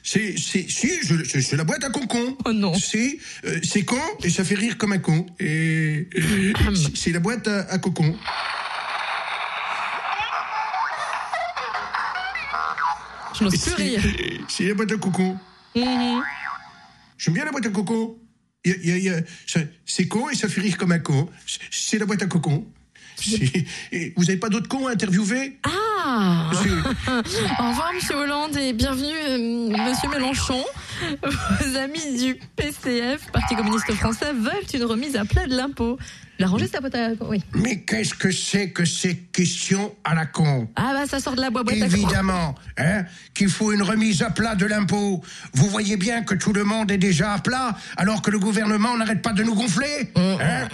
C'est, 0.02 0.34
c'est, 0.40 0.68
si, 0.68 0.90
je- 1.04 1.24
je- 1.24 1.56
la 1.56 1.64
boîte 1.64 1.84
à 1.84 1.92
concon. 1.92 2.36
Oh 2.44 2.52
non. 2.52 2.74
C'est, 2.74 3.20
euh, 3.46 3.60
c'est 3.62 3.84
con 3.86 4.02
et 4.24 4.32
ça 4.32 4.44
fait 4.44 4.56
rire 4.56 4.76
comme 4.80 4.92
un 4.92 4.98
con. 4.98 5.28
Et 5.40 6.08
euh, 6.18 6.54
c'est- 6.96 7.12
la 7.12 7.20
boîte 7.20 7.48
à, 7.48 7.60
à 7.70 7.78
cocon. 7.78 8.18
Je 13.38 13.44
n'ose 13.44 13.52
plus 13.52 13.60
c'est- 13.72 13.76
rire. 13.76 14.02
C'est 14.50 14.64
la 14.68 14.74
boîte 14.74 14.92
à 14.92 14.98
cocon. 14.98 15.38
Mhm. 15.76 16.24
J'aime 17.18 17.34
bien 17.36 17.46
la 17.46 17.52
boîte 17.52 17.66
à 17.68 17.70
cocon. 17.70 18.18
Y 18.66 18.72
a- 18.72 18.76
y 18.78 18.92
a- 18.92 18.98
y 18.98 19.10
a- 19.10 19.22
ça- 19.48 19.60
c'est 19.86 20.08
con 20.08 20.30
et 20.30 20.36
ça 20.36 20.50
fait 20.50 20.62
rire 20.62 20.78
comme 20.78 20.92
un 20.92 21.00
con. 21.00 21.30
C'est- 21.72 21.98
la 22.00 22.06
boîte 22.06 22.22
à 22.24 22.26
cocon. 22.26 22.66
C'est- 23.16 23.66
et 23.92 24.14
Vous 24.18 24.30
avez 24.30 24.40
pas 24.40 24.50
d'autres 24.50 24.68
cons 24.68 24.88
à 24.88 24.92
interviewer? 24.92 25.58
Ah 25.64 25.70
Que- 26.04 27.60
Au 27.62 27.70
revoir, 27.70 27.92
Monsieur 27.94 28.16
Hollande, 28.16 28.56
et 28.58 28.74
bienvenue, 28.74 29.14
euh, 29.30 29.70
Monsieur 29.90 30.10
Mélenchon. 30.10 30.64
Vos 31.24 31.78
amis 31.78 32.18
du 32.24 32.36
PCF, 32.56 33.30
Parti 33.32 33.56
communiste 33.56 33.92
français, 33.96 34.32
veulent 34.34 34.66
une 34.74 34.84
remise 34.86 35.16
à 35.16 35.26
plat 35.26 35.46
de 35.48 35.56
l'impôt. 35.56 35.98
La 36.40 36.48
rangée, 36.48 36.68
boîte 36.68 36.96
à... 36.96 37.10
Oui. 37.22 37.44
Mais 37.54 37.82
qu'est-ce 37.82 38.14
que 38.14 38.32
c'est 38.32 38.70
que 38.70 38.86
ces 38.86 39.18
questions 39.18 39.94
à 40.06 40.16
la 40.16 40.26
con? 40.26 40.70
Ah 40.78 40.92
bah, 40.94 41.06
ça 41.06 41.20
sort 41.20 41.36
de 41.36 41.42
la 41.42 41.50
boîte 41.50 41.70
à 41.70 41.74
Évidemment, 41.76 42.56
hein, 42.78 43.04
qu'il 43.34 43.50
faut 43.50 43.74
une 43.74 43.82
remise 43.84 44.22
à 44.22 44.30
plat 44.30 44.56
de 44.56 44.66
l'impôt. 44.66 45.22
Vous 45.54 45.68
voyez 45.68 45.98
bien 45.98 46.24
que 46.24 46.36
tout 46.36 46.54
le 46.54 46.64
monde 46.64 46.92
est 46.92 46.98
déjà 46.98 47.34
à 47.34 47.40
plat, 47.40 47.76
alors 47.98 48.22
que 48.22 48.32
le 48.32 48.40
gouvernement 48.40 48.96
n'arrête 48.98 49.22
pas 49.22 49.34
de 49.34 49.44
nous 49.44 49.54
gonfler. 49.54 50.12
Hein? 50.16 50.70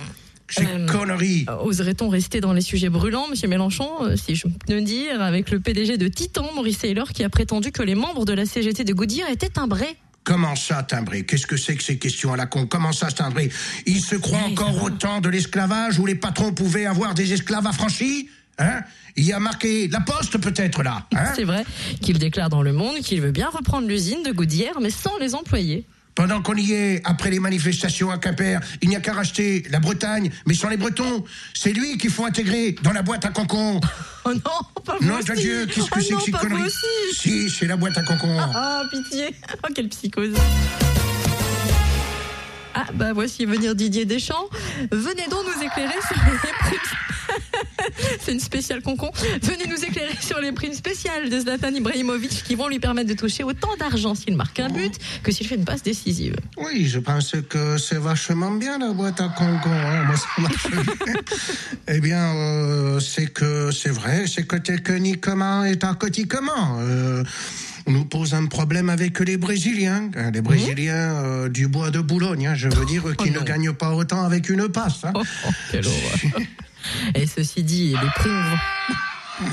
Ces 0.50 0.66
Euh, 0.66 0.86
conneries. 0.88 1.46
Oserait-on 1.64 2.08
rester 2.10 2.40
dans 2.42 2.54
les 2.54 2.62
sujets 2.62 2.90
brûlants, 2.90 3.28
Monsieur 3.30 3.48
Mélenchon, 3.48 3.90
euh, 4.02 4.16
si 4.16 4.36
je 4.36 4.48
peux 4.68 4.82
dire, 4.82 5.22
avec 5.22 5.50
le 5.52 5.60
PDG 5.60 5.98
de 5.98 6.08
Titan, 6.08 6.46
Maurice 6.54 6.80
Taylor, 6.80 7.10
qui 7.12 7.24
a 7.24 7.30
prétendu 7.30 7.72
que 7.72 7.82
les 7.82 7.96
membres 7.96 8.26
de 8.26 8.34
la 8.34 8.46
CGT 8.46 8.84
de 8.84 8.94
Goodyear 8.94 9.30
étaient 9.30 9.50
timbrés 9.50 9.98
Comment 10.24 10.56
ça, 10.56 10.82
timbré 10.82 11.24
Qu'est-ce 11.24 11.46
que 11.46 11.56
c'est 11.58 11.76
que 11.76 11.84
ces 11.84 11.98
questions 12.00 12.34
à 12.34 12.38
la 12.38 12.48
con? 12.48 12.66
Comment 12.66 12.92
ça, 12.92 13.12
timbré 13.12 13.50
Il 13.86 14.02
se 14.02 14.16
croit 14.16 14.40
Oui, 14.48 14.54
encore 14.54 14.82
au 14.84 14.90
temps 14.90 15.22
de 15.22 15.30
l'esclavage 15.30 16.00
où 16.00 16.06
les 16.08 16.16
patrons 16.16 16.52
pouvaient 16.52 16.88
avoir 16.88 17.14
des 17.14 17.34
esclaves 17.34 17.68
affranchis 17.68 18.30
Hein? 18.58 18.84
Il 19.18 19.26
y 19.26 19.34
a 19.34 19.40
marqué 19.42 19.90
la 19.90 20.00
poste 20.00 20.38
peut-être 20.38 20.82
là 20.82 21.06
hein? 21.14 21.34
C'est 21.36 21.44
vrai 21.44 21.66
qu'il 22.02 22.18
déclare 22.20 22.50
dans 22.50 22.62
Le 22.62 22.72
Monde 22.72 22.96
qu'il 23.00 23.20
veut 23.20 23.32
bien 23.34 23.50
reprendre 23.50 23.86
l'usine 23.86 24.24
de 24.24 24.32
Goodyear, 24.32 24.80
mais 24.80 24.90
sans 24.92 25.18
les 25.20 25.36
employés. 25.36 25.86
Pendant 26.16 26.42
qu'on 26.42 26.56
y 26.56 26.72
est, 26.72 27.02
après 27.04 27.30
les 27.30 27.40
manifestations 27.42 28.10
à 28.10 28.18
Quimper, 28.18 28.62
il 28.82 28.88
n'y 28.88 28.96
a 28.96 29.02
qu'à 29.02 29.14
racheter 29.14 29.66
la 29.70 29.80
Bretagne, 29.80 30.32
mais 30.48 30.54
sans 30.54 30.70
les 30.70 30.78
Bretons. 30.78 31.26
C'est 31.54 31.74
lui 31.74 31.98
qu'il 31.98 32.10
faut 32.10 32.26
intégrer 32.26 32.74
dans 32.82 32.94
la 32.94 33.02
boîte 33.02 33.26
à 33.26 33.30
concon. 33.30 33.80
Oh 34.28 34.34
non, 34.34 34.82
pas 34.84 34.98
vous 35.00 35.06
Non, 35.08 35.20
aussi 35.20 35.34
Dieu, 35.34 35.68
qu'est-ce 35.68 35.88
que 35.88 36.00
oh 36.00 36.02
c'est 36.02 36.16
que 36.16 36.22
ces 36.22 36.32
conneries 36.32 36.72
Si, 37.14 37.48
c'est 37.48 37.68
la 37.68 37.78
boîte 37.78 37.96
à 37.96 38.02
concon. 38.02 38.36
Ah, 38.40 38.82
pitié 38.90 39.36
Oh, 39.64 39.68
quelle 39.76 39.88
psychose 39.90 40.34
Ah, 42.74 42.86
bah 42.96 43.14
voici 43.14 43.46
venir 43.46 43.76
Didier 43.76 44.06
Deschamps. 44.06 44.50
Venez 44.92 45.28
donc 45.30 45.42
nous 45.46 45.64
éclairer 45.64 45.94
sur 46.08 46.18
les. 46.26 46.80
C'est 48.22 48.32
une 48.32 48.40
spéciale 48.40 48.82
concon. 48.82 49.12
Venez 49.42 49.68
nous 49.68 49.84
éclairer 49.84 50.16
sur 50.20 50.40
les 50.40 50.52
primes 50.52 50.74
spéciales 50.74 51.30
de 51.30 51.40
Zlatan 51.40 51.70
Ibrahimovic 51.74 52.44
qui 52.44 52.56
vont 52.56 52.68
lui 52.68 52.80
permettre 52.80 53.10
de 53.10 53.14
toucher 53.16 53.44
autant 53.44 53.70
d'argent 53.80 54.16
s'il 54.16 54.36
marque 54.36 54.60
un 54.60 54.70
but 54.70 54.94
que 55.24 55.32
s'il 55.32 55.48
fait 55.48 55.56
une 55.56 55.66
passe 55.66 55.84
décisive. 55.84 56.36
Oui, 56.58 56.88
je 56.88 57.00
pense 57.00 57.34
que 57.50 57.78
c'est 57.78 57.98
vachement 58.00 58.52
bien 58.52 58.78
la 58.80 58.92
boîte 58.94 59.20
à 59.22 59.30
concon. 59.30 59.70
hein. 59.72 60.04
Moi, 60.06 60.16
ça 60.18 60.28
marche 60.42 60.68
bien. 61.06 61.14
eh 61.88 62.00
bien, 62.00 62.36
euh, 62.36 63.00
c'est 63.00 63.28
que 63.28 63.72
c'est 63.72 63.90
vrai, 63.90 64.26
c'est 64.28 64.46
que 64.46 64.56
techniquement 64.58 65.64
et 65.64 65.78
tactiquement. 65.78 66.78
Euh, 66.80 67.24
on 67.88 67.92
nous 67.92 68.06
pose 68.06 68.34
un 68.34 68.48
problème 68.48 68.90
avec 68.90 69.20
les 69.20 69.38
Brésiliens, 69.38 70.10
hein, 70.18 70.32
les 70.34 70.42
Brésiliens 70.42 71.24
euh, 71.24 71.50
du 71.50 71.68
bois 71.68 71.92
de 71.92 72.00
Boulogne, 72.00 72.48
hein, 72.48 72.56
je 72.56 72.68
veux 72.68 72.86
dire, 72.86 73.04
qui 73.16 73.30
ne 73.30 73.38
non. 73.38 73.44
gagnent 73.46 73.74
pas 73.74 73.92
autant 73.94 74.24
avec 74.26 74.50
une 74.50 74.68
passe. 74.70 75.04
hein. 75.04 75.12
Oh, 75.14 75.22
oh. 75.48 75.50
Et 77.14 77.26
ceci 77.28 77.64
dit, 77.64 77.90
les 78.02 78.10
primes. 78.16 78.60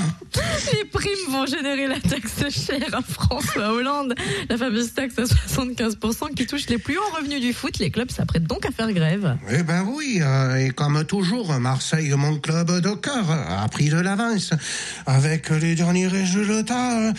Les 0.71 0.85
primes 0.85 1.11
vont 1.29 1.45
générer 1.45 1.87
la 1.87 1.99
taxe 1.99 2.49
chère 2.49 2.95
à 2.95 3.01
François 3.01 3.73
Hollande, 3.73 4.15
la 4.49 4.57
fameuse 4.57 4.93
taxe 4.93 5.19
à 5.19 5.23
75% 5.23 6.33
qui 6.33 6.45
touche 6.47 6.67
les 6.69 6.77
plus 6.77 6.97
hauts 6.97 7.15
revenus 7.17 7.41
du 7.41 7.51
foot. 7.51 7.79
Les 7.79 7.91
clubs 7.91 8.09
s'apprêtent 8.09 8.45
donc 8.45 8.65
à 8.65 8.71
faire 8.71 8.91
grève. 8.93 9.37
Eh 9.51 9.61
ben 9.63 9.85
oui, 9.85 10.19
euh, 10.21 10.55
et 10.55 10.69
comme 10.69 11.03
toujours, 11.03 11.53
Marseille, 11.59 12.11
mon 12.15 12.37
club 12.39 12.79
de 12.79 12.95
cœur, 12.95 13.29
a 13.29 13.67
pris 13.67 13.89
de 13.89 13.99
l'avance. 13.99 14.51
Avec 15.05 15.49
les 15.49 15.75
derniers 15.75 16.07
résultats, 16.07 16.99
euh, 17.01 17.13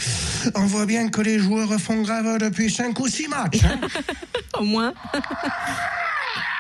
on 0.54 0.64
voit 0.64 0.86
bien 0.86 1.08
que 1.10 1.20
les 1.20 1.38
joueurs 1.38 1.78
font 1.78 2.00
grève 2.00 2.38
depuis 2.40 2.70
cinq 2.70 2.98
ou 2.98 3.08
six 3.08 3.28
matchs. 3.28 3.62
hein. 3.64 3.78
Au 4.58 4.64
moins. 4.64 4.94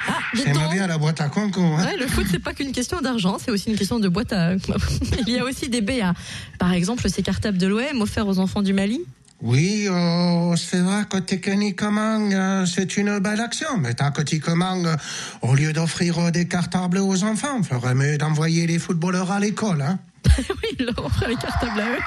Ah, 0.08 0.18
J'aimerais 0.34 0.74
bien 0.74 0.86
la 0.86 0.98
boîte 0.98 1.20
à 1.20 1.28
concon. 1.28 1.76
Hein. 1.76 1.84
Ouais, 1.84 1.96
le 1.96 2.06
foot, 2.06 2.26
c'est 2.30 2.38
pas 2.38 2.52
qu'une 2.52 2.72
question 2.72 3.00
d'argent, 3.00 3.38
c'est 3.38 3.50
aussi 3.50 3.70
une 3.70 3.76
question 3.76 3.98
de 3.98 4.08
boîte 4.08 4.32
à. 4.32 4.54
Il 5.26 5.32
y 5.32 5.38
a 5.38 5.44
aussi 5.44 5.68
des 5.68 5.80
BA. 5.80 6.12
Par 6.58 6.72
exemple, 6.72 7.08
ces 7.08 7.22
cartables 7.22 7.58
de 7.58 7.66
l'OM 7.66 8.02
offerts 8.02 8.26
aux 8.26 8.38
enfants 8.38 8.62
du 8.62 8.72
Mali. 8.72 9.00
Oui, 9.42 9.86
euh, 9.88 10.56
c'est 10.56 10.80
vrai 10.80 11.02
que 11.10 11.18
techniquement, 11.18 12.18
euh, 12.32 12.64
c'est 12.66 12.96
une 12.96 13.18
belle 13.18 13.40
action. 13.40 13.76
Mais 13.78 13.94
tactiquement, 13.94 14.84
euh, 14.84 14.96
au 15.42 15.54
lieu 15.54 15.72
d'offrir 15.72 16.32
des 16.32 16.46
cartables 16.46 16.98
aux 16.98 17.24
enfants, 17.24 17.58
on 17.58 17.62
ferait 17.62 17.94
mieux 17.94 18.16
d'envoyer 18.16 18.66
les 18.66 18.78
footballeurs 18.78 19.30
à 19.30 19.40
l'école. 19.40 19.82
Hein. 19.82 19.98
oui, 20.38 20.76
ils 20.78 20.84
leur 20.86 21.04
offrent 21.04 21.26
les 21.28 21.36
cartables 21.36 21.80
à 21.80 21.84
eux. 21.84 21.98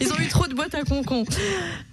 Ils 0.00 0.12
ont 0.12 0.18
eu 0.18 0.28
trop 0.28 0.46
de 0.46 0.54
boîtes 0.54 0.74
à 0.74 0.82
concon. 0.84 1.24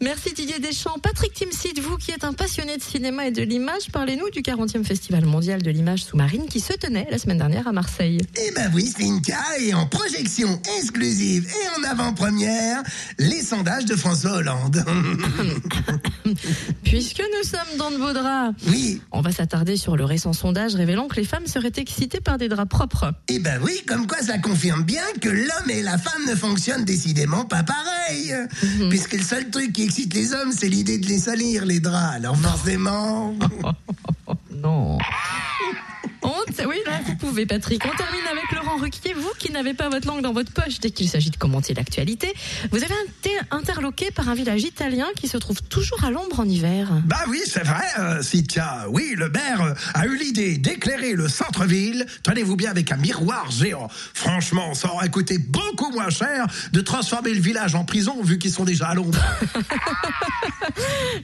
Merci 0.02 0.34
Didier 0.34 0.60
Deschamps. 0.60 0.98
Patrick 1.02 1.34
Timsit, 1.34 1.80
vous 1.80 1.98
qui 1.98 2.12
êtes 2.12 2.24
un 2.24 2.34
passionné 2.34 2.78
de 2.78 2.84
cinéma 2.84 3.28
et 3.28 3.32
de 3.32 3.42
l'image, 3.44 3.92
parlez-nous 3.92 4.30
du 4.30 4.42
40e 4.42 4.84
Festival 4.84 5.26
mondial 5.26 5.62
de 5.62 5.72
l'image 5.72 6.04
sous-marine 6.04 6.46
qui 6.48 6.60
se 6.60 6.74
tenait 6.74 7.08
la 7.10 7.18
semaine 7.18 7.38
dernière 7.38 7.68
à 7.68 7.72
Marseille. 7.72 8.20
Eh 8.38 8.52
ben 8.52 8.72
oui, 8.74 8.86
Cynthia, 8.88 9.38
et 9.60 9.74
en 9.74 9.86
projection 9.88 10.62
exclusive 10.80 11.48
et 11.48 11.80
en 11.80 11.90
avant-première, 11.90 12.82
les 13.20 13.42
sondages 13.42 13.86
de 13.86 13.96
François 13.96 14.32
Hollande. 14.34 14.84
Puisque 16.84 17.20
nous 17.22 17.48
sommes 17.48 17.78
dans 17.78 17.92
de 17.92 17.98
beaux 17.98 18.14
draps, 18.14 18.54
oui, 18.68 19.02
on 19.12 19.22
va 19.22 19.32
s'attarder 19.32 19.78
sur 19.78 19.96
le 19.98 20.06
récent 20.06 20.34
sondage 20.34 20.76
révélant 20.76 21.08
que 21.08 21.16
les 21.16 21.24
femmes 21.26 21.48
seraient 21.48 21.72
excitées 21.78 22.22
par 22.22 22.38
des 22.38 22.50
draps 22.50 22.70
propres. 22.70 23.14
eh 23.28 23.40
ben 23.40 23.60
oui, 23.64 23.82
comme 23.88 24.08
quoi 24.08 24.20
ça 24.20 24.38
confirme 24.38 24.73
bien 24.82 25.04
que 25.22 25.30
l'homme 25.30 25.70
et 25.70 25.82
la 25.82 25.98
femme 25.98 26.26
ne 26.28 26.36
fonctionnent 26.36 26.86
décidément 26.86 27.46
pas 27.46 27.64
pareil. 27.64 28.34
Puisque 28.90 29.14
le 29.14 29.24
seul 29.24 29.50
truc 29.50 29.74
qui 29.74 29.84
excite 29.84 30.14
les 30.14 30.34
hommes, 30.34 30.52
c'est 30.52 30.70
l'idée 30.70 30.98
de 30.98 31.08
les 31.08 31.20
salir, 31.20 31.66
les 31.66 31.80
draps. 31.80 32.16
Alors 32.16 32.38
forcément... 32.38 33.36
Non. 34.52 34.98
On 36.22 36.52
t- 36.54 36.66
oui, 36.66 36.78
là, 36.86 37.02
vous 37.06 37.13
pouvez, 37.28 37.46
Patrick. 37.46 37.82
On 37.86 37.96
termine 37.96 38.26
avec 38.30 38.52
Laurent 38.52 38.76
Ruquier. 38.76 39.14
Vous 39.14 39.32
qui 39.40 39.50
n'avez 39.54 39.74
pas 39.74 39.88
votre 39.88 40.06
langue 40.08 40.22
dans 40.22 40.34
votre 40.34 40.52
poche 40.52 40.82
dès 40.82 40.92
qu'il 40.92 41.08
s'agit 41.08 41.30
de 41.30 41.38
commenter 41.38 41.74
l'actualité, 41.74 42.34
vous 42.70 42.84
avez 42.84 42.94
été 43.08 43.32
interloqué 43.50 44.12
par 44.12 44.28
un 44.28 44.36
village 44.36 44.64
italien 44.64 45.08
qui 45.16 45.30
se 45.30 45.38
trouve 45.38 45.62
toujours 45.64 46.04
à 46.04 46.12
l'ombre 46.12 46.42
en 46.42 46.50
hiver. 46.50 46.90
Bah 47.06 47.24
oui, 47.30 47.42
c'est 47.46 47.64
vrai, 47.64 47.86
euh, 47.98 48.22
Cynthia. 48.22 48.88
Oui, 48.90 49.14
le 49.16 49.30
maire 49.30 49.62
euh, 49.62 49.74
a 49.94 50.06
eu 50.06 50.18
l'idée 50.18 50.58
d'éclairer 50.58 51.14
le 51.14 51.30
centre-ville, 51.30 52.06
tenez-vous 52.24 52.58
bien, 52.58 52.72
avec 52.72 52.92
un 52.92 52.98
miroir 52.98 53.50
géant. 53.52 53.88
Franchement, 54.14 54.74
ça 54.74 54.92
aurait 54.92 55.10
coûté 55.10 55.38
beaucoup 55.38 55.92
moins 55.92 56.10
cher 56.10 56.48
de 56.74 56.82
transformer 56.82 57.34
le 57.34 57.42
village 57.42 57.74
en 57.74 57.86
prison 57.86 58.22
vu 58.22 58.38
qu'ils 58.38 58.52
sont 58.52 58.66
déjà 58.66 58.88
à 58.88 58.96
l'ombre. 58.96 59.18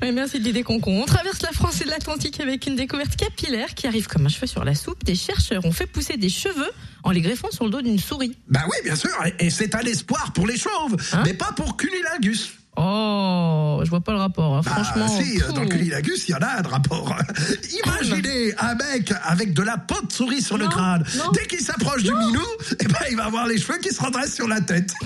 Ouais, 0.01 0.12
merci 0.12 0.39
de 0.39 0.46
l'idée 0.46 0.63
concon. 0.63 1.01
On 1.01 1.06
traverse 1.06 1.41
la 1.41 1.51
France 1.51 1.82
et 1.82 1.86
l'Atlantique 1.86 2.39
avec 2.39 2.68
une 2.68 2.75
découverte 2.75 3.15
capillaire 3.15 3.74
qui 3.74 3.88
arrive 3.88 4.08
comme 4.08 4.25
un 4.25 4.29
cheveu 4.29 4.48
sur 4.48 4.63
la 4.63 4.75
soupe. 4.75 5.03
Des 5.03 5.15
chercheurs 5.15 5.65
ont 5.65 5.72
fait 5.72 5.88
pousser 5.91 6.17
des 6.17 6.29
cheveux 6.29 6.69
en 7.03 7.12
les 7.12 7.22
greffant 7.22 7.51
sur 7.51 7.65
le 7.65 7.72
dos 7.72 7.81
d'une 7.81 8.00
souris. 8.00 8.36
bah 8.48 8.62
oui, 8.65 8.77
bien 8.84 8.96
sûr, 8.96 9.10
et, 9.39 9.50
c'est 9.50 9.74
un 9.75 9.79
espoir 9.81 10.34
pour 10.34 10.48
les 10.48 10.58
chauves, 10.58 10.96
Hein 11.13 11.24
mais 11.25 11.34
pas 11.34 11.51
pour 11.55 11.77
Cunilingus. 11.77 12.51
Oh, 12.81 13.81
je 13.84 13.89
vois 13.89 14.00
pas 14.00 14.13
le 14.13 14.19
rapport. 14.19 14.55
hein. 14.58 14.62
Bah, 14.63 14.72
Franchement. 14.72 15.08
si, 15.08 15.41
euh, 15.41 15.51
dans 15.51 15.63
le 15.63 15.75
il 15.75 16.29
y 16.29 16.34
en 16.34 16.38
a 16.38 16.60
un 16.60 16.62
rapport. 16.62 17.13
Imaginez 17.86 18.53
un 18.58 18.75
mec 18.75 19.12
avec 19.24 19.53
de 19.53 19.63
la 19.63 19.77
peau 19.77 20.00
de 20.05 20.12
souris 20.12 20.41
sur 20.41 20.58
le 20.58 20.67
crâne. 20.67 21.03
non. 21.17 21.31
Dès 21.34 21.46
qu'il 21.48 21.60
s'approche 21.60 22.03
du 22.03 22.13
minou, 22.13 22.46
eh 22.79 22.86
ben, 22.86 23.00
il 23.10 23.17
va 23.17 23.25
avoir 23.25 23.48
les 23.48 23.58
cheveux 23.58 23.79
qui 23.79 23.93
se 23.93 24.01
redressent 24.01 24.36
sur 24.36 24.48
la 24.48 24.62
tête. 24.62 24.93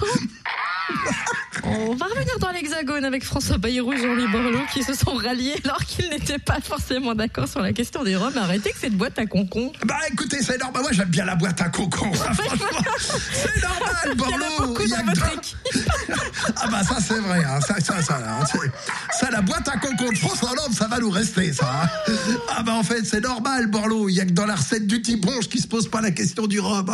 On 1.66 1.96
va 1.96 2.06
revenir 2.08 2.38
dans 2.40 2.50
l'Hexagone 2.52 3.06
avec 3.06 3.24
François 3.24 3.58
Bayrou 3.58 3.94
et 3.94 3.98
Jean-Louis 3.98 4.28
Borloo 4.32 4.60
qui 4.74 4.84
se 4.84 4.94
sont 4.94 5.14
ralliés 5.14 5.56
alors 5.64 5.84
qu'ils 5.86 6.10
n'étaient 6.10 6.38
pas 6.40 6.60
forcément 6.62 7.16
d'accord 7.16 7.48
sur 7.48 7.62
la 7.62 7.72
question 7.72 8.04
des 8.04 8.16
Roms. 8.18 8.38
Arrêtez 8.38 8.72
que 8.72 8.80
cette 8.80 8.96
boîte 8.98 9.18
à 9.18 9.26
concon. 9.26 9.72
Bah 9.86 9.96
écoutez, 10.12 10.42
c'est 10.44 10.58
normal. 10.60 10.82
Moi 10.82 10.92
j'aime 10.92 11.08
bien 11.10 11.24
la 11.26 11.36
boîte 11.36 11.62
à 11.62 11.70
cocon. 11.70 12.12
hein, 12.14 12.34
franchement, 12.34 12.82
c'est 13.32 13.62
normal, 13.62 13.96
Il 14.06 14.08
y 14.08 14.10
en 14.10 14.12
a 14.12 14.16
Borloo. 14.16 14.68
beaucoup 14.68 14.82
il 14.84 14.90
y 14.90 14.94
a 14.94 15.04
dans 15.04 15.14
votre. 15.14 15.56
Ah 16.58 16.68
bah 16.68 16.84
ça 16.84 16.98
c'est 17.00 17.20
vrai. 17.20 17.44
hein, 17.46 17.60
Ça, 17.62 17.76
ça, 17.80 18.02
ça, 18.02 18.18
hein, 18.18 18.46
ça, 19.20 19.30
la 19.32 19.42
boîte 19.42 19.68
à 19.70 19.78
cocon 19.78 20.10
de 20.12 20.18
François 20.18 20.52
Hollande, 20.52 20.74
ça 20.74 20.88
va 20.88 21.00
nous 21.00 21.10
rester, 21.10 21.54
ça. 21.54 21.66
hein. 21.84 22.14
Ah 22.58 22.64
bah 22.64 22.74
en 22.74 22.84
fait, 22.84 23.06
c'est 23.06 23.22
normal, 23.22 23.68
Borloo. 23.68 24.10
Il 24.10 24.16
y 24.16 24.22
a 24.22 24.26
que 24.26 24.32
dans 24.32 24.46
la 24.46 24.56
recette 24.56 24.86
du 24.88 25.02
Tibonge 25.02 25.48
qui 25.48 25.60
se 25.60 25.68
pose 25.68 25.88
pas 25.90 26.02
la 26.02 26.12
question 26.12 26.46
du 26.48 26.60
rhum. 26.60 26.86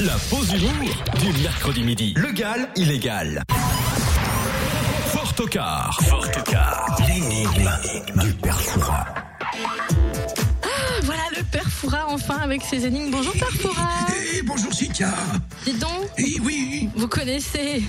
la 0.00 0.14
pause 0.30 0.52
humour. 0.52 1.04
Du 1.20 1.42
mercredi 1.42 1.82
midi. 1.82 2.14
Legal, 2.16 2.68
illégal. 2.76 3.42
Fort 5.06 5.34
au 5.40 5.46
quart. 5.46 5.98
Fort 6.02 6.26
au 6.26 6.42
quart. 6.42 6.96
L'énigme 7.06 7.70
du 8.16 8.32
père 8.34 8.58
enfin 12.08 12.38
avec 12.38 12.62
ses 12.62 12.86
énigmes. 12.86 13.10
Bonjour 13.10 13.32
père 13.34 13.50
Foura. 13.52 13.88
Eh, 14.34 14.42
bonjour 14.42 14.72
Cynthia. 14.72 15.12
Dites 15.64 15.78
donc, 15.78 16.08
Eh, 16.16 16.40
oui. 16.40 16.88
vous 16.96 17.08
connaissez 17.08 17.82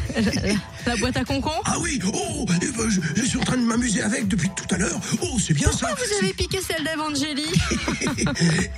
la, 0.86 0.96
boîte 0.98 1.18
à 1.18 1.24
concon 1.24 1.52
Ah 1.66 1.78
oui, 1.82 2.00
oh, 2.14 2.46
eh 2.62 2.72
ben, 2.72 2.90
je, 2.90 3.00
je 3.16 3.24
suis 3.26 3.38
en 3.38 3.44
train 3.44 3.58
de 3.58 3.64
m'amuser 3.64 4.02
avec 4.02 4.28
depuis 4.28 4.50
tout 4.56 4.74
à 4.74 4.78
l'heure. 4.78 5.00
Oh, 5.22 5.38
c'est 5.40 5.54
bien 5.54 5.70
Pourquoi 5.70 5.90
ça. 5.90 5.96
vous 5.96 6.24
avez 6.24 6.34
piqué 6.34 6.60
celle 6.62 6.84
d'Evangélie? 6.84 7.54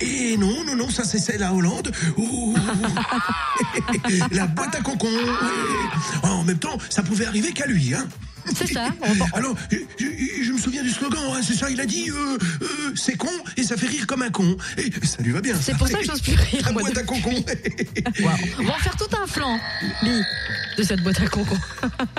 Et 0.00 0.36
non, 0.36 0.64
non, 0.64 0.76
non, 0.76 0.90
ça 0.90 1.04
c'est 1.04 1.18
celle 1.18 1.42
à 1.42 1.52
Hollande. 1.52 1.92
Oh. 2.16 2.54
La 4.30 4.46
boîte 4.46 4.74
à 4.76 4.78
ouais. 4.80 6.30
En 6.30 6.44
même 6.44 6.58
temps, 6.58 6.78
ça 6.88 7.02
pouvait 7.02 7.26
arriver 7.26 7.52
qu'à 7.52 7.66
lui, 7.66 7.94
hein. 7.94 8.06
C'est 8.54 8.72
ça. 8.72 8.88
on- 9.02 9.36
Alors, 9.36 9.54
je, 9.70 9.76
je- 9.98 10.44
je 10.44 10.52
me 10.52 10.58
souviens 10.58 10.82
du 10.82 10.90
slogan, 10.90 11.20
hein, 11.32 11.40
c'est 11.46 11.54
ça, 11.54 11.70
il 11.70 11.80
a 11.80 11.86
dit 11.86 12.10
euh, 12.10 12.38
euh, 12.62 12.66
c'est 12.94 13.16
con 13.16 13.28
et 13.56 13.62
ça 13.62 13.76
fait 13.76 13.86
rire 13.86 14.06
comme 14.06 14.22
un 14.22 14.30
con. 14.30 14.56
Et 14.78 14.90
ça 15.06 15.22
lui 15.22 15.32
va 15.32 15.40
bien. 15.40 15.56
C'est 15.60 15.76
pour 15.76 15.88
ça 15.88 15.98
que 15.98 16.04
j'ose 16.04 16.20
plus 16.20 16.34
rire, 16.34 16.62
La 16.66 16.72
boîte 16.72 16.98
à 16.98 17.02
concon. 17.04 17.32
On 18.58 18.62
va 18.64 18.74
en 18.74 18.78
faire 18.78 18.96
tout 18.96 19.16
un 19.22 19.26
flanc, 19.26 19.58
Lee, 20.02 20.22
de 20.76 20.82
cette 20.82 21.02
boîte 21.02 21.20
à 21.20 21.26
concon. 21.26 21.56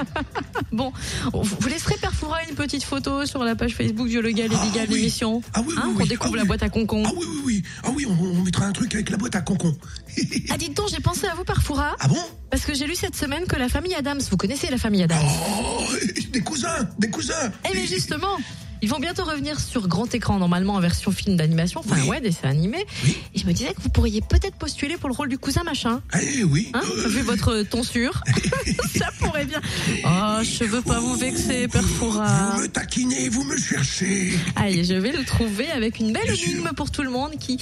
bon, 0.72 0.92
vous 1.34 1.68
laisserez 1.68 1.96
Foura 2.14 2.44
une 2.48 2.56
petite 2.56 2.84
photo 2.84 3.26
sur 3.26 3.44
la 3.44 3.56
page 3.56 3.74
Facebook 3.76 4.08
du 4.08 4.22
Legal 4.22 4.52
et 4.52 4.56
Ah, 4.60 4.66
Légal 4.66 4.88
oui. 4.90 4.96
l'émission. 4.98 5.42
Ah 5.54 5.62
oui, 5.62 5.68
oui, 5.70 5.74
Hein, 5.78 5.88
oui. 5.90 5.96
Qu'on 5.98 6.06
découvre 6.06 6.34
Ah 6.34 6.38
la 6.38 6.42
oui. 6.44 6.48
boîte 6.48 6.64
à 6.64 6.70
concon. 6.70 7.04
Ah 7.06 7.12
oui, 7.18 7.26
oui, 7.28 7.42
oui. 7.46 7.64
Ah 7.84 7.90
oui, 7.96 8.06
on, 8.08 8.12
on 8.24 8.44
mettra 8.44 8.66
un 8.66 8.72
truc 8.72 8.94
avec 8.94 9.10
la 9.10 9.18
boîte 9.18 9.36
à 9.36 9.42
concon. 9.42 9.76
Ah, 10.50 10.58
dites 10.58 10.76
donc, 10.78 10.90
j'ai 10.92 11.00
pensé 11.02 11.26
à 11.26 11.34
vous, 11.34 11.44
père 11.44 11.64
Foura, 11.64 11.96
Ah 12.00 12.08
bon? 12.08 12.18
Parce 12.52 12.66
que 12.66 12.74
j'ai 12.76 12.86
lu 12.86 12.96
cette 12.96 13.16
semaine 13.16 13.46
que 13.46 13.56
la 13.56 13.68
famille 13.68 13.96
Adams, 13.96 14.22
vous 14.30 14.38
connaissez 14.38 14.70
la 14.70 14.78
famille 14.78 15.02
Adams? 15.02 15.18
Oh, 15.26 15.84
des 16.32 16.42
cousins, 16.42 16.88
des 17.00 17.10
cousins. 17.10 17.52
Eh 17.70 17.76
mais 17.76 17.86
justement, 17.88 18.38
ils 18.82 18.90
vont 18.90 19.00
bientôt 19.00 19.24
revenir 19.24 19.60
sur 19.62 19.88
grand 19.88 20.14
écran, 20.14 20.40
normalement 20.40 20.74
en 20.74 20.80
version 20.82 21.12
film 21.12 21.38
d'animation, 21.38 21.80
enfin 21.80 21.96
Oui. 22.02 22.08
ouais, 22.10 22.22
dessin 22.22 22.50
animé. 22.50 22.86
Oui. 23.06 23.18
Et 23.34 23.40
je 23.40 23.46
me 23.46 23.54
disais 23.54 23.74
que 23.74 23.82
vous 23.82 23.90
pourriez 23.90 24.20
peut-être 24.22 24.56
postuler 24.58 24.98
pour 24.98 25.08
le 25.10 25.16
rôle 25.16 25.30
du 25.30 25.38
cousin 25.38 25.64
machin. 25.64 26.02
Eh 26.22 26.44
oui. 26.44 26.70
Hein 26.74 26.82
euh, 26.84 27.08
Vu 27.08 27.22
votre 27.22 27.62
tonsure, 27.64 28.22
ça 28.98 29.08
pourrait 29.20 29.46
bien. 29.46 29.62
Oh, 30.06 30.40
je 30.44 30.66
veux 30.66 30.82
pas 30.82 31.00
vous 31.00 31.16
vexer, 31.16 31.68
Père 31.70 31.82
Foura. 31.88 32.52
Vous 32.56 32.62
me 32.64 32.68
taquinez, 32.68 33.30
vous 33.30 33.44
me 33.46 33.56
cherchez. 33.58 34.34
Allez, 34.58 34.84
je 34.84 34.94
vais 34.96 35.14
le 35.14 35.24
trouver 35.24 35.72
avec 35.72 36.00
une 36.00 36.12
belle 36.12 36.24
Bien 36.26 36.36
sûr. 36.36 36.50
énigme 36.50 36.70
pour 36.76 36.92
tout 36.92 37.04
le 37.04 37.10
monde 37.10 37.32
qui 37.40 37.58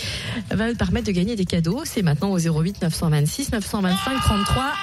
va 0.50 0.68
me 0.68 0.74
permettre 0.74 1.06
de 1.08 1.12
gagner 1.12 1.36
des 1.36 1.46
cadeaux. 1.46 1.82
C'est 1.86 2.02
maintenant 2.02 2.32
au 2.32 2.40
08 2.40 2.82
926 2.82 3.52
925 3.52 4.22
33. 4.24 4.74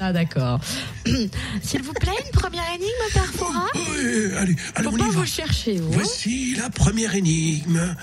Ah 0.00 0.12
d'accord. 0.14 0.60
S'il 1.62 1.82
vous 1.82 1.92
plaît, 1.92 2.12
une 2.24 2.30
première 2.32 2.64
énigme, 2.74 2.88
Père 3.12 3.26
Foura 3.26 3.66
Ouais, 3.74 4.34
allez, 4.38 4.56
allez, 4.74 4.88
Faut 4.88 4.94
on 4.94 4.96
y 4.96 5.00
va. 5.00 5.08
vous 5.08 5.26
chercher, 5.26 5.76
vous. 5.78 5.92
Voici 5.92 6.54
la 6.56 6.70
première 6.70 7.14
énigme. 7.14 7.94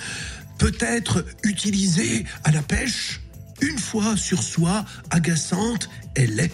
Peut-être 0.59 1.25
utilisée 1.43 2.25
à 2.43 2.51
la 2.51 2.61
pêche, 2.61 3.21
une 3.61 3.79
fois 3.79 4.15
sur 4.15 4.43
soi, 4.43 4.85
agaçante, 5.09 5.89
elle 6.15 6.39
est. 6.39 6.51